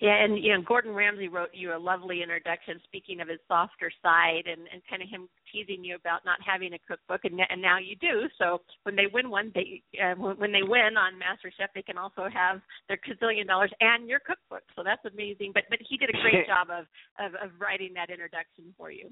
Yeah, 0.00 0.14
and 0.22 0.38
you 0.38 0.54
know, 0.54 0.62
Gordon 0.62 0.94
Ramsay 0.94 1.26
wrote 1.26 1.50
you 1.52 1.74
a 1.74 1.78
lovely 1.78 2.22
introduction, 2.22 2.78
speaking 2.84 3.20
of 3.20 3.26
his 3.26 3.40
softer 3.48 3.90
side, 4.00 4.46
and 4.46 4.68
and 4.72 4.80
kind 4.88 5.02
of 5.02 5.08
him 5.08 5.28
teasing 5.50 5.82
you 5.82 5.96
about 5.96 6.24
not 6.24 6.38
having 6.46 6.72
a 6.72 6.78
cookbook, 6.86 7.24
and 7.24 7.40
and 7.50 7.60
now 7.60 7.78
you 7.78 7.96
do. 7.96 8.30
So 8.38 8.62
when 8.84 8.94
they 8.94 9.10
win 9.12 9.28
one, 9.28 9.50
they 9.56 9.82
uh, 9.98 10.14
when 10.14 10.52
they 10.52 10.62
win 10.62 10.96
on 10.96 11.18
Master 11.18 11.50
Chef, 11.50 11.70
they 11.74 11.82
can 11.82 11.98
also 11.98 12.28
have 12.32 12.60
their 12.86 12.98
gazillion 13.02 13.46
dollars 13.48 13.72
and 13.80 14.08
your 14.08 14.20
cookbook. 14.20 14.62
So 14.76 14.84
that's 14.84 15.04
amazing. 15.04 15.50
But 15.52 15.64
but 15.68 15.80
he 15.82 15.96
did 15.96 16.10
a 16.10 16.22
great 16.22 16.46
job 16.52 16.68
of, 16.70 16.86
of 17.18 17.34
of 17.42 17.50
writing 17.58 17.90
that 17.94 18.10
introduction 18.10 18.72
for 18.78 18.92
you. 18.92 19.10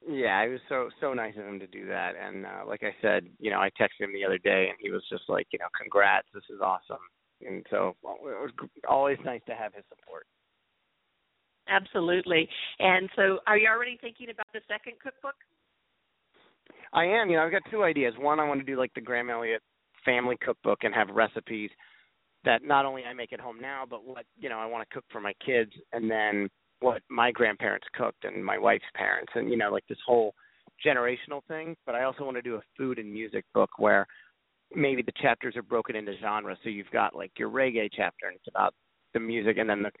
Yeah, 0.00 0.40
it 0.44 0.48
was 0.48 0.64
so 0.70 0.88
so 0.98 1.12
nice 1.12 1.36
of 1.36 1.44
him 1.44 1.60
to 1.60 1.66
do 1.66 1.88
that. 1.88 2.16
And 2.16 2.46
uh, 2.46 2.64
like 2.66 2.84
I 2.84 2.96
said, 3.02 3.28
you 3.38 3.50
know, 3.50 3.60
I 3.60 3.68
texted 3.76 4.00
him 4.08 4.14
the 4.14 4.24
other 4.24 4.38
day, 4.38 4.72
and 4.72 4.78
he 4.80 4.90
was 4.90 5.04
just 5.12 5.28
like, 5.28 5.46
you 5.52 5.58
know, 5.58 5.68
congrats, 5.76 6.28
this 6.32 6.48
is 6.48 6.62
awesome 6.64 7.04
and 7.44 7.64
so 7.70 7.96
well, 8.02 8.16
it 8.22 8.40
was 8.40 8.50
always 8.88 9.18
nice 9.24 9.42
to 9.46 9.54
have 9.54 9.74
his 9.74 9.84
support. 9.88 10.26
Absolutely. 11.68 12.48
And 12.78 13.08
so, 13.16 13.38
are 13.46 13.58
you 13.58 13.68
already 13.68 13.98
thinking 14.00 14.30
about 14.30 14.46
the 14.52 14.60
second 14.68 14.94
cookbook? 15.02 15.34
I 16.92 17.04
am. 17.04 17.28
You 17.28 17.36
know, 17.36 17.42
I've 17.42 17.52
got 17.52 17.62
two 17.70 17.82
ideas. 17.82 18.14
One, 18.18 18.38
I 18.40 18.46
want 18.46 18.60
to 18.60 18.66
do 18.66 18.78
like 18.78 18.92
the 18.94 19.00
Graham 19.00 19.30
Elliott 19.30 19.62
family 20.04 20.36
cookbook 20.40 20.78
and 20.82 20.94
have 20.94 21.08
recipes 21.08 21.70
that 22.44 22.62
not 22.62 22.86
only 22.86 23.04
I 23.04 23.12
make 23.12 23.32
at 23.32 23.40
home 23.40 23.60
now, 23.60 23.84
but 23.88 24.04
what 24.04 24.24
you 24.38 24.48
know 24.48 24.58
I 24.58 24.66
want 24.66 24.88
to 24.88 24.94
cook 24.94 25.04
for 25.10 25.20
my 25.20 25.32
kids, 25.44 25.72
and 25.92 26.10
then 26.10 26.48
what 26.80 27.02
my 27.10 27.32
grandparents 27.32 27.86
cooked 27.94 28.24
and 28.24 28.44
my 28.44 28.58
wife's 28.58 28.84
parents, 28.94 29.32
and 29.34 29.50
you 29.50 29.56
know, 29.56 29.70
like 29.70 29.86
this 29.88 29.98
whole 30.06 30.34
generational 30.84 31.42
thing. 31.48 31.76
But 31.84 31.94
I 31.94 32.04
also 32.04 32.24
want 32.24 32.36
to 32.36 32.42
do 32.42 32.56
a 32.56 32.62
food 32.76 32.98
and 32.98 33.12
music 33.12 33.44
book 33.52 33.70
where 33.78 34.06
maybe 34.74 35.02
the 35.02 35.12
chapters 35.20 35.56
are 35.56 35.62
broken 35.62 35.96
into 35.96 36.14
genres. 36.20 36.58
So 36.62 36.70
you've 36.70 36.90
got 36.90 37.14
like 37.14 37.32
your 37.38 37.50
reggae 37.50 37.88
chapter, 37.94 38.26
and 38.26 38.36
it's 38.36 38.48
about 38.48 38.74
the 39.14 39.20
music, 39.20 39.58
and 39.58 39.68
then 39.68 39.82
the 39.82 39.92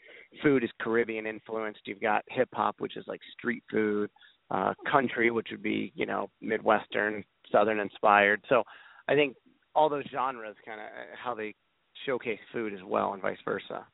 food 0.42 0.64
is 0.64 0.70
Caribbean 0.80 1.26
influenced. 1.26 1.80
You've 1.86 2.00
got 2.00 2.24
hip 2.28 2.48
hop, 2.52 2.76
which 2.78 2.96
is 2.96 3.04
like 3.06 3.20
street 3.38 3.62
food, 3.70 4.10
uh, 4.50 4.74
country, 4.90 5.30
which 5.30 5.48
would 5.50 5.62
be 5.62 5.92
you 5.94 6.06
know 6.06 6.30
Midwestern, 6.40 7.24
Southern 7.50 7.80
inspired. 7.80 8.42
So 8.48 8.62
I 9.08 9.14
think 9.14 9.36
all 9.74 9.88
those 9.88 10.04
genres 10.10 10.56
kind 10.64 10.80
of 10.80 10.86
uh, 10.86 11.16
how 11.22 11.34
they 11.34 11.54
showcase 12.04 12.38
food 12.52 12.74
as 12.74 12.80
well, 12.84 13.12
and 13.12 13.22
vice 13.22 13.38
versa. 13.44 13.86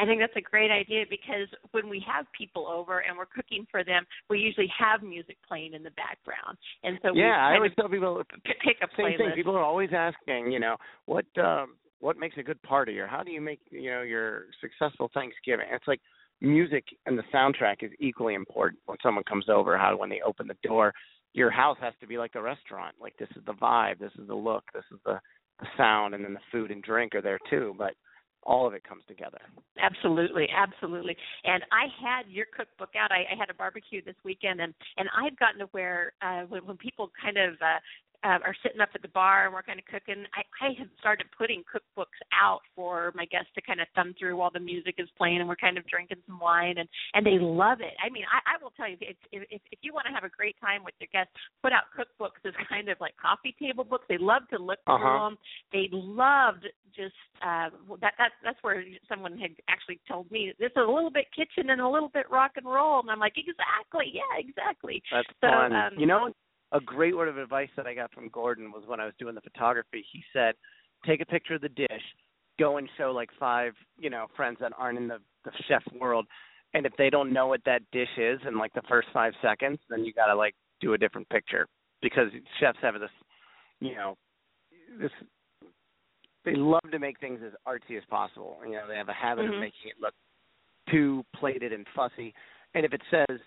I 0.00 0.06
think 0.06 0.20
that's 0.20 0.36
a 0.36 0.40
great 0.40 0.70
idea 0.70 1.04
because 1.08 1.48
when 1.72 1.88
we 1.88 2.02
have 2.06 2.26
people 2.36 2.66
over 2.66 3.00
and 3.00 3.16
we're 3.16 3.26
cooking 3.26 3.66
for 3.70 3.84
them, 3.84 4.04
we 4.28 4.38
usually 4.38 4.70
have 4.78 5.02
music 5.02 5.36
playing 5.46 5.74
in 5.74 5.82
the 5.82 5.90
background, 5.90 6.56
and 6.82 6.98
so 7.02 7.14
yeah, 7.14 7.36
I 7.36 7.54
always 7.56 7.72
tell 7.78 7.88
people 7.88 8.22
pick 8.44 8.78
a 8.82 8.86
same 8.96 9.06
playlist. 9.06 9.18
thing. 9.18 9.32
People 9.34 9.56
are 9.56 9.64
always 9.64 9.90
asking, 9.94 10.52
you 10.52 10.60
know, 10.60 10.76
what 11.06 11.26
um, 11.38 11.76
what 12.00 12.18
makes 12.18 12.36
a 12.38 12.42
good 12.42 12.60
party, 12.62 12.98
or 12.98 13.06
how 13.06 13.22
do 13.22 13.30
you 13.30 13.40
make 13.40 13.60
you 13.70 13.90
know 13.90 14.02
your 14.02 14.46
successful 14.60 15.10
Thanksgiving? 15.12 15.66
It's 15.70 15.86
like 15.86 16.00
music 16.40 16.84
and 17.06 17.18
the 17.18 17.24
soundtrack 17.34 17.82
is 17.82 17.90
equally 18.00 18.34
important 18.34 18.80
when 18.86 18.96
someone 19.02 19.24
comes 19.24 19.48
over. 19.48 19.76
How 19.76 19.96
when 19.96 20.08
they 20.08 20.20
open 20.24 20.46
the 20.46 20.56
door, 20.66 20.92
your 21.32 21.50
house 21.50 21.76
has 21.80 21.94
to 22.00 22.06
be 22.06 22.18
like 22.18 22.34
a 22.34 22.42
restaurant. 22.42 22.94
Like 23.00 23.16
this 23.18 23.28
is 23.36 23.44
the 23.46 23.52
vibe, 23.52 23.98
this 23.98 24.12
is 24.18 24.26
the 24.26 24.34
look, 24.34 24.64
this 24.74 24.84
is 24.92 24.98
the, 25.04 25.20
the 25.60 25.66
sound, 25.76 26.14
and 26.14 26.24
then 26.24 26.34
the 26.34 26.40
food 26.50 26.70
and 26.70 26.82
drink 26.82 27.14
are 27.14 27.22
there 27.22 27.38
too. 27.48 27.74
But 27.78 27.94
all 28.42 28.66
of 28.66 28.74
it 28.74 28.82
comes 28.84 29.02
together. 29.06 29.38
Absolutely, 29.78 30.48
absolutely. 30.54 31.16
And 31.44 31.62
I 31.72 31.86
had 32.02 32.30
your 32.30 32.46
cookbook 32.56 32.90
out. 32.96 33.12
I, 33.12 33.26
I 33.32 33.38
had 33.38 33.50
a 33.50 33.54
barbecue 33.54 34.02
this 34.04 34.16
weekend, 34.24 34.60
and 34.60 34.74
and 34.96 35.08
I've 35.16 35.38
gotten 35.38 35.60
to 35.60 35.66
where 35.72 36.12
uh, 36.22 36.42
when, 36.42 36.64
when 36.66 36.76
people 36.76 37.10
kind 37.22 37.36
of 37.36 37.54
uh, 37.54 37.78
uh, 38.22 38.38
are 38.44 38.56
sitting 38.62 38.80
up 38.80 38.90
at 38.94 39.02
the 39.02 39.08
bar 39.08 39.46
and 39.46 39.54
we're 39.54 39.62
kind 39.62 39.78
of 39.78 39.86
cooking, 39.86 40.24
I, 40.36 40.42
I 40.60 40.68
have 40.78 40.88
started 40.98 41.26
putting 41.36 41.64
cookbooks 41.64 42.20
out 42.36 42.60
for 42.76 43.12
my 43.14 43.24
guests 43.24 43.48
to 43.54 43.62
kind 43.62 43.80
of 43.80 43.88
thumb 43.94 44.14
through 44.18 44.36
while 44.36 44.50
the 44.52 44.60
music 44.60 44.96
is 44.98 45.08
playing 45.16 45.40
and 45.40 45.48
we're 45.48 45.56
kind 45.56 45.78
of 45.78 45.86
drinking 45.86 46.18
some 46.26 46.38
wine 46.38 46.76
and 46.78 46.88
and 47.14 47.24
they 47.24 47.38
love 47.40 47.80
it. 47.80 47.94
I 48.04 48.10
mean, 48.10 48.24
I, 48.28 48.56
I 48.56 48.62
will 48.62 48.72
tell 48.76 48.88
you, 48.88 48.96
if 49.00 49.16
if 49.32 49.62
if 49.72 49.78
you 49.82 49.94
want 49.94 50.06
to 50.06 50.12
have 50.12 50.24
a 50.24 50.32
great 50.36 50.56
time 50.60 50.84
with 50.84 50.94
your 51.00 51.08
guests, 51.12 51.32
put 51.62 51.72
out 51.72 51.88
cookbooks 51.96 52.44
as 52.44 52.52
kind 52.68 52.88
of 52.88 53.00
like 53.00 53.14
coffee 53.16 53.56
table 53.56 53.84
books. 53.84 54.04
They 54.08 54.18
love 54.18 54.42
to 54.50 54.58
look 54.58 54.78
through 54.84 55.00
uh-huh. 55.00 55.30
them. 55.30 55.38
They 55.72 55.88
loved 55.92 56.68
just 56.92 57.16
uh, 57.40 57.72
that 58.00 58.14
that 58.18 58.36
that's 58.44 58.60
where 58.62 58.84
someone 59.08 59.38
had 59.38 59.56
actually 59.68 60.00
told 60.08 60.30
me 60.30 60.52
this 60.58 60.72
is 60.76 60.76
a 60.76 60.92
little 60.92 61.10
bit 61.10 61.26
kitchen 61.32 61.70
and 61.70 61.80
a 61.80 61.88
little 61.88 62.10
bit 62.12 62.28
rock 62.30 62.52
and 62.56 62.66
roll, 62.66 63.00
and 63.00 63.10
I'm 63.10 63.20
like, 63.20 63.36
exactly, 63.36 64.12
yeah, 64.12 64.36
exactly. 64.36 65.02
That's 65.10 65.28
so, 65.40 65.48
fun. 65.48 65.72
Um, 65.72 65.92
you 65.96 66.06
know, 66.06 66.32
a 66.72 66.80
great 66.80 67.16
word 67.16 67.28
of 67.28 67.38
advice 67.38 67.68
that 67.76 67.86
I 67.86 67.94
got 67.94 68.12
from 68.12 68.28
Gordon 68.28 68.70
was 68.70 68.84
when 68.86 69.00
I 69.00 69.04
was 69.04 69.14
doing 69.18 69.34
the 69.34 69.40
photography. 69.40 70.04
He 70.12 70.22
said, 70.32 70.54
"Take 71.06 71.20
a 71.20 71.26
picture 71.26 71.54
of 71.54 71.60
the 71.60 71.68
dish, 71.68 72.02
go 72.58 72.76
and 72.76 72.88
show 72.96 73.10
like 73.12 73.30
five, 73.38 73.74
you 73.98 74.10
know, 74.10 74.26
friends 74.36 74.58
that 74.60 74.72
aren't 74.78 74.98
in 74.98 75.08
the, 75.08 75.18
the 75.44 75.52
chef 75.68 75.82
world, 75.98 76.26
and 76.74 76.86
if 76.86 76.92
they 76.96 77.10
don't 77.10 77.32
know 77.32 77.48
what 77.48 77.64
that 77.64 77.82
dish 77.92 78.16
is 78.16 78.38
in 78.46 78.56
like 78.58 78.72
the 78.74 78.82
first 78.88 79.08
five 79.12 79.32
seconds, 79.42 79.78
then 79.88 80.04
you 80.04 80.12
got 80.12 80.26
to 80.26 80.34
like 80.34 80.54
do 80.80 80.92
a 80.92 80.98
different 80.98 81.28
picture 81.28 81.66
because 82.02 82.28
chefs 82.60 82.78
have 82.82 82.94
this, 83.00 83.10
you 83.80 83.94
know, 83.94 84.16
this 85.00 85.10
they 86.44 86.54
love 86.54 86.90
to 86.90 86.98
make 86.98 87.20
things 87.20 87.40
as 87.44 87.52
artsy 87.68 87.98
as 87.98 88.04
possible. 88.08 88.58
You 88.64 88.72
know, 88.72 88.88
they 88.88 88.96
have 88.96 89.08
a 89.08 89.12
habit 89.12 89.44
mm-hmm. 89.44 89.54
of 89.54 89.60
making 89.60 89.90
it 89.90 90.00
look 90.00 90.14
too 90.90 91.24
plated 91.36 91.72
and 91.72 91.86
fussy. 91.94 92.34
And 92.74 92.84
if 92.84 92.92
it 92.92 93.02
says, 93.10 93.38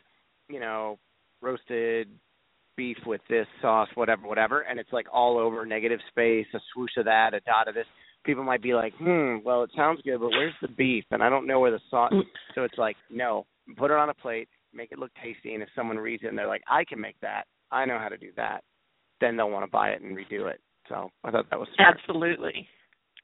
you 0.47 0.59
know, 0.59 0.99
roasted 1.41 2.09
beef 2.75 2.97
with 3.05 3.21
this 3.29 3.47
sauce, 3.61 3.89
whatever, 3.95 4.27
whatever, 4.27 4.61
and 4.61 4.79
it's 4.79 4.91
like 4.91 5.07
all 5.11 5.37
over 5.37 5.65
negative 5.65 5.99
space, 6.09 6.47
a 6.53 6.59
swoosh 6.73 6.91
of 6.97 7.05
that, 7.05 7.33
a 7.33 7.39
dot 7.41 7.67
of 7.67 7.75
this, 7.75 7.85
people 8.25 8.43
might 8.43 8.61
be 8.61 8.73
like, 8.73 8.93
hmm, 8.97 9.37
well, 9.43 9.63
it 9.63 9.71
sounds 9.75 10.01
good, 10.03 10.19
but 10.19 10.29
where's 10.29 10.53
the 10.61 10.67
beef? 10.67 11.03
And 11.11 11.21
I 11.21 11.29
don't 11.29 11.47
know 11.47 11.59
where 11.59 11.71
the 11.71 11.79
sauce. 11.89 12.13
So 12.55 12.63
it's 12.63 12.77
like, 12.77 12.95
no, 13.09 13.45
put 13.77 13.91
it 13.91 13.97
on 13.97 14.09
a 14.09 14.13
plate, 14.13 14.47
make 14.73 14.91
it 14.91 14.99
look 14.99 15.11
tasty, 15.21 15.53
and 15.53 15.63
if 15.63 15.69
someone 15.75 15.97
reads 15.97 16.23
it 16.23 16.27
and 16.27 16.37
they're 16.37 16.47
like, 16.47 16.63
I 16.69 16.83
can 16.85 16.99
make 16.99 17.19
that, 17.21 17.43
I 17.71 17.85
know 17.85 17.99
how 17.99 18.09
to 18.09 18.17
do 18.17 18.31
that, 18.37 18.63
then 19.21 19.37
they'll 19.37 19.49
want 19.49 19.65
to 19.65 19.71
buy 19.71 19.89
it 19.89 20.01
and 20.01 20.15
redo 20.15 20.49
it. 20.49 20.59
So 20.89 21.09
I 21.23 21.31
thought 21.31 21.49
that 21.49 21.59
was 21.59 21.67
smart. 21.75 21.97
absolutely. 21.97 22.67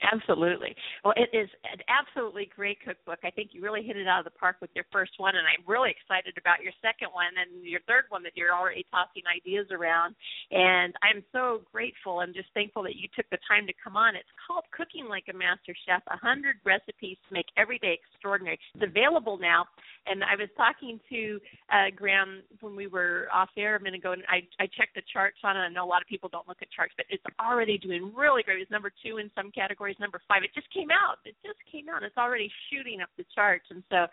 Absolutely. 0.01 0.75
Well, 1.03 1.13
it 1.17 1.27
is 1.35 1.49
an 1.67 1.83
absolutely 1.91 2.49
great 2.55 2.79
cookbook. 2.79 3.19
I 3.23 3.31
think 3.31 3.51
you 3.51 3.61
really 3.61 3.83
hit 3.83 3.97
it 3.97 4.07
out 4.07 4.19
of 4.19 4.25
the 4.25 4.39
park 4.39 4.55
with 4.61 4.69
your 4.73 4.85
first 4.91 5.11
one, 5.17 5.35
and 5.35 5.43
I'm 5.43 5.59
really 5.67 5.91
excited 5.91 6.39
about 6.39 6.63
your 6.63 6.71
second 6.79 7.11
one 7.11 7.35
and 7.35 7.67
your 7.67 7.81
third 7.83 8.07
one 8.07 8.23
that 8.23 8.31
you're 8.35 8.55
already 8.55 8.85
tossing 8.91 9.23
ideas 9.27 9.67
around. 9.71 10.15
And 10.51 10.95
I'm 11.03 11.23
so 11.35 11.67
grateful 11.71 12.21
and 12.21 12.33
just 12.33 12.47
thankful 12.53 12.83
that 12.83 12.95
you 12.95 13.11
took 13.11 13.27
the 13.29 13.43
time 13.43 13.67
to 13.67 13.73
come 13.75 13.97
on. 13.99 14.15
It's 14.15 14.31
called 14.47 14.63
Cooking 14.71 15.11
Like 15.11 15.27
a 15.27 15.35
Master 15.35 15.75
Chef: 15.85 16.01
Hundred 16.07 16.63
Recipes 16.63 17.19
to 17.27 17.33
Make 17.35 17.51
Every 17.57 17.77
Day 17.79 17.99
Extraordinary. 17.99 18.57
It's 18.75 18.87
available 18.87 19.37
now, 19.37 19.67
and 20.07 20.23
I 20.23 20.39
was 20.39 20.47
talking 20.55 20.99
to 21.11 21.39
uh, 21.75 21.91
Graham 21.91 22.39
when 22.63 22.75
we 22.75 22.87
were 22.87 23.27
off 23.35 23.49
air 23.59 23.75
a 23.75 23.81
minute 23.83 23.99
ago, 23.99 24.13
and 24.13 24.23
I 24.31 24.47
I 24.63 24.71
checked 24.79 24.95
the 24.95 25.03
charts 25.11 25.43
on 25.43 25.57
it. 25.57 25.59
I 25.59 25.69
know 25.69 25.83
a 25.83 25.91
lot 25.91 26.01
of 26.01 26.07
people 26.07 26.29
don't 26.31 26.47
look 26.47 26.63
at 26.63 26.71
charts, 26.71 26.93
but 26.95 27.05
it's 27.11 27.23
already 27.35 27.77
doing 27.77 28.13
really 28.15 28.43
great. 28.43 28.61
It's 28.63 28.71
number 28.71 28.91
two 29.03 29.17
in 29.17 29.29
some 29.35 29.51
categories 29.51 29.88
number 29.99 30.21
five. 30.27 30.43
It 30.43 30.51
just 30.53 30.69
came 30.73 30.91
out. 30.91 31.17
It 31.25 31.35
just 31.45 31.59
came 31.71 31.89
out. 31.89 32.03
It's 32.03 32.17
already 32.17 32.51
shooting 32.69 33.01
up 33.01 33.09
the 33.17 33.25
charts, 33.33 33.65
and 33.71 33.83
so 33.89 34.05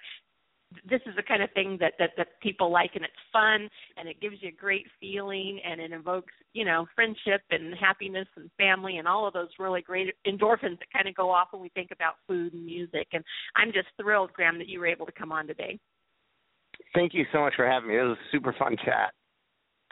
this 0.88 1.00
is 1.06 1.14
the 1.16 1.23
kind 1.23 1.42
of 1.42 1.50
thing 1.52 1.76
that, 1.80 1.95
that 1.99 2.11
that 2.16 2.40
people 2.42 2.71
like 2.71 2.90
and 2.95 3.04
it's 3.04 3.14
fun 3.33 3.68
and 3.97 4.09
it 4.09 4.21
gives 4.21 4.37
you 4.40 4.49
a 4.49 4.61
great 4.61 4.87
feeling 5.00 5.61
and 5.64 5.80
it 5.80 5.92
evokes 5.92 6.33
you 6.54 6.64
know 6.64 6.87
friendship 6.95 7.42
and 7.50 7.75
happiness 7.75 8.26
and 8.37 8.50
family 8.59 8.99
and 8.99 9.06
all 9.06 9.26
of 9.26 9.33
those 9.33 9.49
really 9.59 9.80
great 9.80 10.12
endorphins 10.26 10.78
that 10.78 10.92
kind 10.92 11.09
of 11.09 11.14
go 11.14 11.30
off 11.30 11.49
when 11.52 11.62
we 11.62 11.68
think 11.71 11.90
about 11.92 12.14
food 12.26 12.52
and 12.52 12.66
music 12.66 13.06
and 13.12 13.23
i'm 13.54 13.73
just 13.73 13.88
thrilled 14.00 14.33
graham 14.33 14.59
that 14.59 14.68
you 14.68 14.80
were 14.80 14.87
able 14.87 15.06
to 15.06 15.12
come 15.12 15.30
on 15.30 15.47
today 15.47 15.78
thank 16.95 17.14
you 17.14 17.25
so 17.33 17.40
much 17.40 17.54
for 17.54 17.66
having 17.66 17.88
me 17.88 17.97
it 17.97 18.02
was 18.02 18.16
a 18.18 18.30
super 18.33 18.54
fun 18.59 18.76
chat 18.85 19.12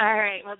all 0.01 0.15
right. 0.15 0.43
Well, 0.45 0.57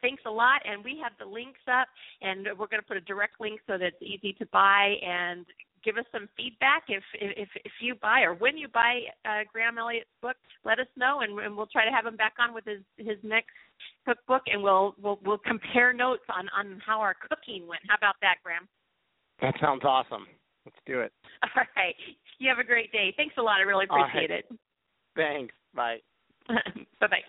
thanks 0.00 0.22
a 0.26 0.30
lot. 0.30 0.62
And 0.64 0.84
we 0.84 1.00
have 1.02 1.12
the 1.18 1.26
links 1.26 1.60
up, 1.66 1.88
and 2.22 2.46
we're 2.58 2.68
going 2.68 2.82
to 2.82 2.86
put 2.86 2.96
a 2.96 3.00
direct 3.00 3.40
link 3.40 3.60
so 3.66 3.78
that 3.78 3.82
it's 3.82 4.02
easy 4.02 4.32
to 4.34 4.46
buy. 4.52 4.94
And 5.04 5.44
give 5.86 5.96
us 5.96 6.04
some 6.10 6.28
feedback 6.36 6.84
if 6.88 7.02
if 7.14 7.48
if 7.64 7.72
you 7.80 7.94
buy 7.94 8.22
or 8.22 8.34
when 8.34 8.58
you 8.58 8.66
buy 8.68 9.00
uh, 9.24 9.46
Graham 9.50 9.78
Elliott's 9.78 10.10
book. 10.20 10.36
Let 10.64 10.80
us 10.80 10.86
know, 10.96 11.20
and, 11.20 11.38
and 11.38 11.56
we'll 11.56 11.70
try 11.70 11.84
to 11.84 11.92
have 11.92 12.04
him 12.04 12.16
back 12.16 12.34
on 12.38 12.52
with 12.52 12.64
his 12.64 12.82
his 12.98 13.18
next 13.22 13.54
cookbook, 14.04 14.42
and 14.46 14.62
we'll 14.62 14.94
we'll 15.00 15.18
we'll 15.24 15.38
compare 15.38 15.92
notes 15.92 16.24
on 16.28 16.48
on 16.56 16.82
how 16.84 17.00
our 17.00 17.14
cooking 17.14 17.68
went. 17.68 17.82
How 17.88 17.96
about 17.96 18.16
that, 18.20 18.36
Graham? 18.42 18.68
That 19.40 19.54
sounds 19.60 19.82
awesome. 19.84 20.26
Let's 20.64 20.78
do 20.86 21.00
it. 21.00 21.12
All 21.56 21.62
right. 21.76 21.94
You 22.38 22.48
have 22.48 22.58
a 22.58 22.64
great 22.64 22.90
day. 22.90 23.14
Thanks 23.16 23.36
a 23.38 23.42
lot. 23.42 23.58
I 23.58 23.62
really 23.62 23.84
appreciate 23.84 24.30
right. 24.30 24.44
it. 24.50 24.58
Thanks. 25.14 25.54
Bye. 25.74 25.98
bye 26.48 27.06
bye. 27.06 27.22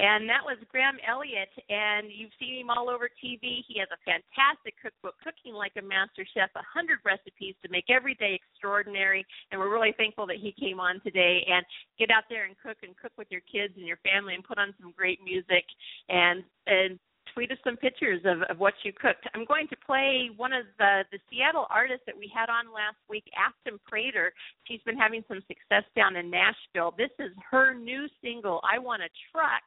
And 0.00 0.24
that 0.32 0.40
was 0.40 0.56
Graham 0.72 0.96
Elliott, 1.04 1.52
and 1.68 2.08
you've 2.08 2.32
seen 2.40 2.56
him 2.56 2.72
all 2.72 2.88
over 2.88 3.12
TV. 3.20 3.60
He 3.68 3.76
has 3.84 3.88
a 3.92 4.00
fantastic 4.08 4.72
cookbook, 4.80 5.20
Cooking 5.20 5.52
Like 5.52 5.76
a 5.76 5.84
Master 5.84 6.24
Chef, 6.24 6.48
100 6.56 7.04
recipes 7.04 7.52
to 7.60 7.68
make 7.68 7.92
every 7.92 8.16
day 8.16 8.32
extraordinary. 8.32 9.28
And 9.52 9.60
we're 9.60 9.68
really 9.68 9.92
thankful 10.00 10.24
that 10.32 10.40
he 10.40 10.56
came 10.56 10.80
on 10.80 11.04
today. 11.04 11.44
And 11.44 11.60
get 12.00 12.08
out 12.08 12.24
there 12.32 12.48
and 12.48 12.56
cook 12.64 12.80
and 12.80 12.96
cook 12.96 13.12
with 13.20 13.28
your 13.28 13.44
kids 13.44 13.76
and 13.76 13.84
your 13.84 14.00
family 14.00 14.32
and 14.32 14.40
put 14.40 14.56
on 14.56 14.72
some 14.80 14.96
great 14.96 15.20
music 15.20 15.68
and 16.08 16.40
and 16.64 16.96
tweet 17.34 17.52
us 17.52 17.58
some 17.62 17.76
pictures 17.76 18.20
of, 18.24 18.42
of 18.48 18.58
what 18.58 18.74
you 18.82 18.92
cooked. 18.92 19.28
I'm 19.34 19.44
going 19.44 19.68
to 19.68 19.76
play 19.86 20.30
one 20.36 20.52
of 20.52 20.64
the, 20.78 21.04
the 21.12 21.18
Seattle 21.30 21.66
artists 21.70 22.02
that 22.06 22.16
we 22.16 22.26
had 22.32 22.48
on 22.48 22.72
last 22.74 22.98
week, 23.08 23.24
Afton 23.38 23.78
Prater. 23.86 24.32
She's 24.64 24.80
been 24.82 24.96
having 24.96 25.22
some 25.28 25.38
success 25.46 25.84
down 25.94 26.16
in 26.16 26.30
Nashville. 26.30 26.94
This 26.96 27.12
is 27.20 27.30
her 27.50 27.74
new 27.74 28.06
single, 28.22 28.60
I 28.64 28.80
Want 28.80 29.02
a 29.02 29.10
Truck 29.30 29.62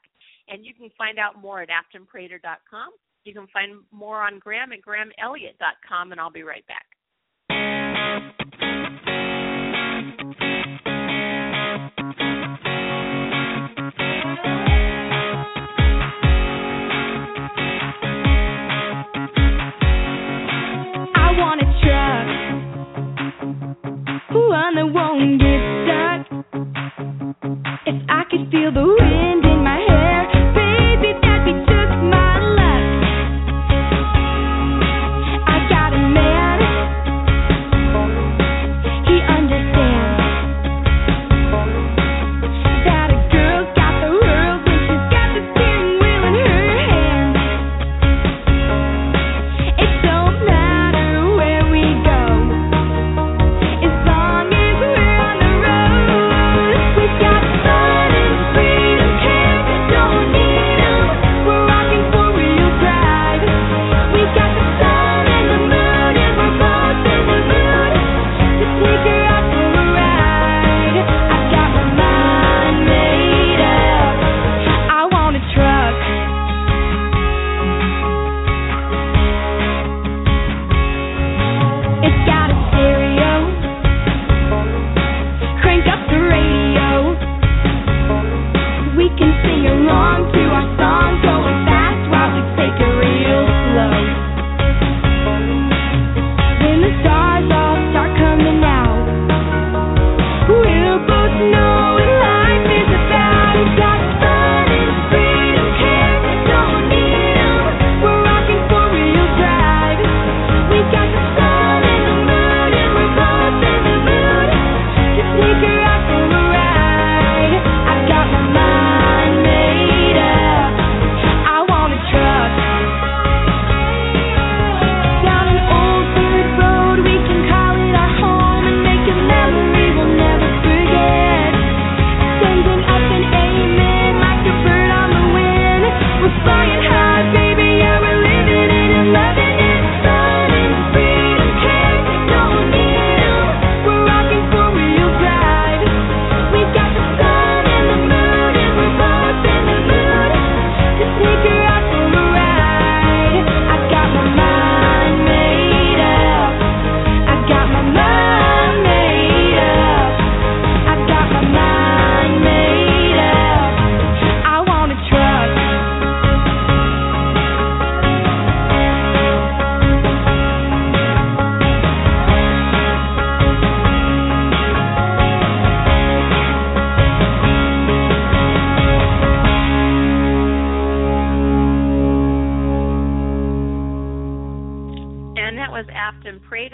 and 0.48 0.66
you 0.66 0.74
can 0.74 0.90
find 0.98 1.20
out 1.20 1.42
more 1.42 1.62
at 1.62 1.70
aftonprater.com. 1.70 2.90
You 3.24 3.34
can 3.34 3.48
find 3.54 3.80
more 3.92 4.22
on 4.22 4.40
Graham 4.40 4.74
at 4.74 4.80
grahamelliott.com, 4.82 6.12
and 6.12 6.20
I'll 6.20 6.32
be 6.32 6.44
right 6.44 6.66
back. 6.68 6.86
One 24.54 24.76
that 24.76 24.86
won't 24.86 25.40
get 25.40 25.62
stuck. 25.84 26.22
If 27.86 28.02
I 28.10 28.24
could 28.30 28.52
feel 28.52 28.72
the 28.72 28.98
wind 29.00 29.43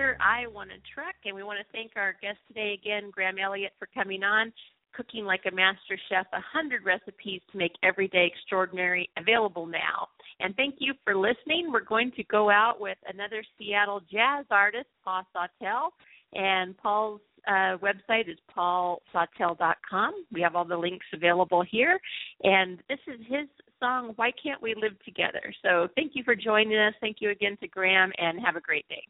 Prater. 0.09 0.21
I 0.21 0.47
Want 0.47 0.71
a 0.71 0.79
Truck, 0.93 1.15
and 1.25 1.35
we 1.35 1.43
want 1.43 1.59
to 1.59 1.65
thank 1.71 1.91
our 1.95 2.15
guest 2.21 2.37
today 2.47 2.77
again, 2.81 3.11
Graham 3.11 3.37
Elliott, 3.37 3.73
for 3.77 3.87
coming 3.93 4.23
on. 4.23 4.51
Cooking 4.93 5.23
Like 5.23 5.41
a 5.45 5.53
Master 5.53 5.99
Chef, 6.09 6.25
100 6.31 6.83
recipes 6.83 7.41
to 7.51 7.57
make 7.57 7.73
everyday 7.83 8.25
extraordinary 8.25 9.09
available 9.17 9.67
now. 9.67 10.07
And 10.39 10.55
thank 10.55 10.75
you 10.79 10.93
for 11.03 11.15
listening. 11.15 11.71
We're 11.71 11.83
going 11.83 12.11
to 12.15 12.23
go 12.23 12.49
out 12.49 12.79
with 12.79 12.97
another 13.07 13.43
Seattle 13.57 14.01
jazz 14.11 14.45
artist, 14.49 14.87
Paul 15.05 15.23
Sawtelle. 15.35 15.91
And 16.33 16.75
Paul's 16.77 17.21
uh, 17.47 17.77
website 17.77 18.29
is 18.29 18.37
paulsawtelle.com. 18.55 20.25
We 20.31 20.41
have 20.41 20.55
all 20.55 20.65
the 20.65 20.77
links 20.77 21.05
available 21.13 21.63
here. 21.69 21.99
And 22.43 22.79
this 22.89 22.99
is 23.07 23.19
his 23.27 23.47
song, 23.79 24.13
Why 24.15 24.31
Can't 24.41 24.61
We 24.61 24.73
Live 24.73 24.97
Together? 25.05 25.53
So 25.61 25.87
thank 25.95 26.13
you 26.15 26.23
for 26.23 26.35
joining 26.35 26.77
us. 26.79 26.95
Thank 26.99 27.17
you 27.19 27.29
again 27.29 27.57
to 27.61 27.67
Graham, 27.67 28.11
and 28.17 28.39
have 28.43 28.55
a 28.55 28.61
great 28.61 28.87
day. 28.89 29.03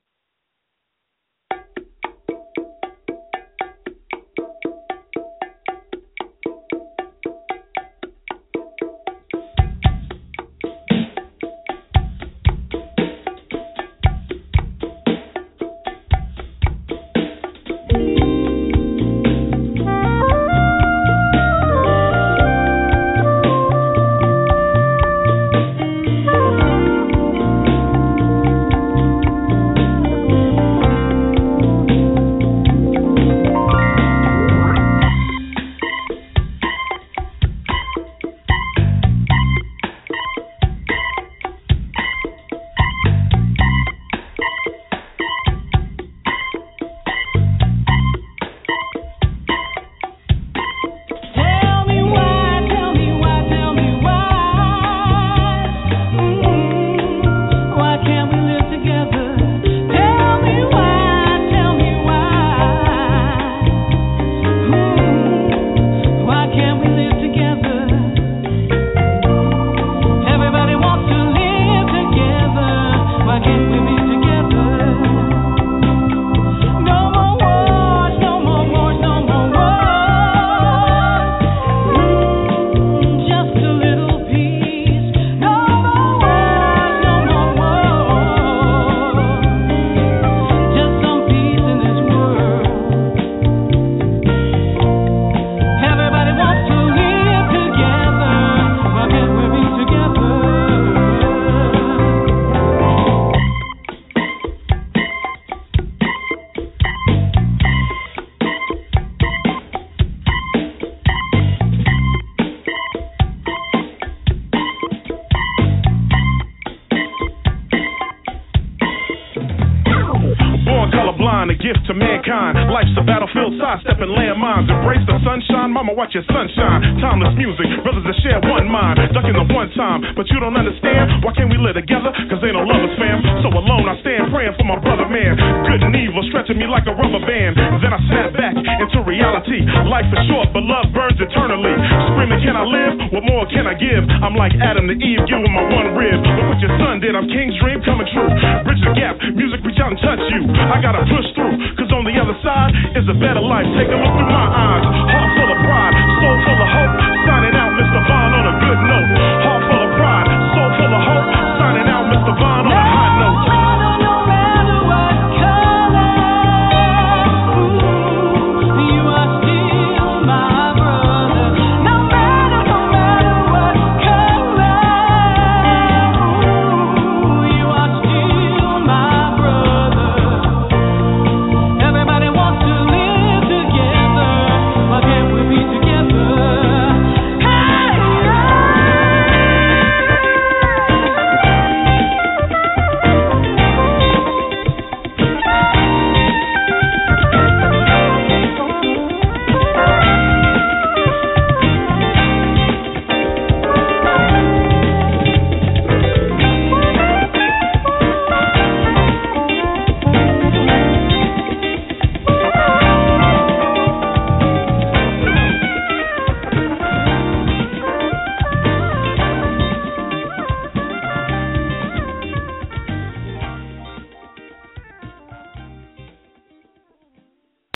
I 133.90 133.98
stand 134.06 134.30
praying 134.30 134.54
for 134.54 134.70
my 134.70 134.78
brother, 134.78 135.10
man. 135.10 135.34
Good 135.66 135.82
and 135.82 135.98
evil, 135.98 136.22
stretching 136.30 136.62
me 136.62 136.70
like 136.70 136.86
a 136.86 136.94
rubber 136.94 137.18
band. 137.26 137.58
Then 137.82 137.90
I 137.90 137.98
snap 138.06 138.38
back 138.38 138.54
into 138.54 139.02
reality. 139.02 139.66
Life 139.90 140.06
is 140.14 140.22
short, 140.30 140.54
but 140.54 140.62
love 140.62 140.94
burns 140.94 141.18
eternally. 141.18 141.74
Screaming, 142.14 142.38
can 142.46 142.54
I 142.54 142.62
live? 142.70 142.94
What 143.10 143.26
more 143.26 143.50
can 143.50 143.66
I 143.66 143.74
give? 143.74 144.06
I'm 144.22 144.38
like 144.38 144.54
Adam 144.62 144.86
to 144.86 144.94
Eve, 144.94 145.26
giving 145.26 145.50
my 145.50 145.66
one 145.74 145.98
rib. 145.98 146.22
Look 146.22 146.54
what 146.54 146.62
your 146.62 146.74
son 146.78 147.02
did, 147.02 147.18
I'm 147.18 147.26
King's 147.34 147.58
dream 147.58 147.82
coming 147.82 148.06
true. 148.14 148.30
Bridge 148.62 148.82
the 148.86 148.94
gap, 148.94 149.18
music 149.34 149.66
reach 149.66 149.82
out 149.82 149.90
and 149.90 150.02
touch 150.06 150.22
you. 150.30 150.46
I 150.54 150.78
gotta 150.78 151.02
push 151.10 151.26
through, 151.34 151.58
cause 151.82 151.90
on 151.90 152.06
the 152.06 152.14
other 152.14 152.38
side 152.46 152.70
is 152.94 153.10
a 153.10 153.18
better 153.18 153.42
life. 153.42 153.66
Take 153.74 153.90
a 153.90 153.98
look 153.98 154.14
through 154.14 154.30
my 154.30 154.48
eyes, 154.54 154.86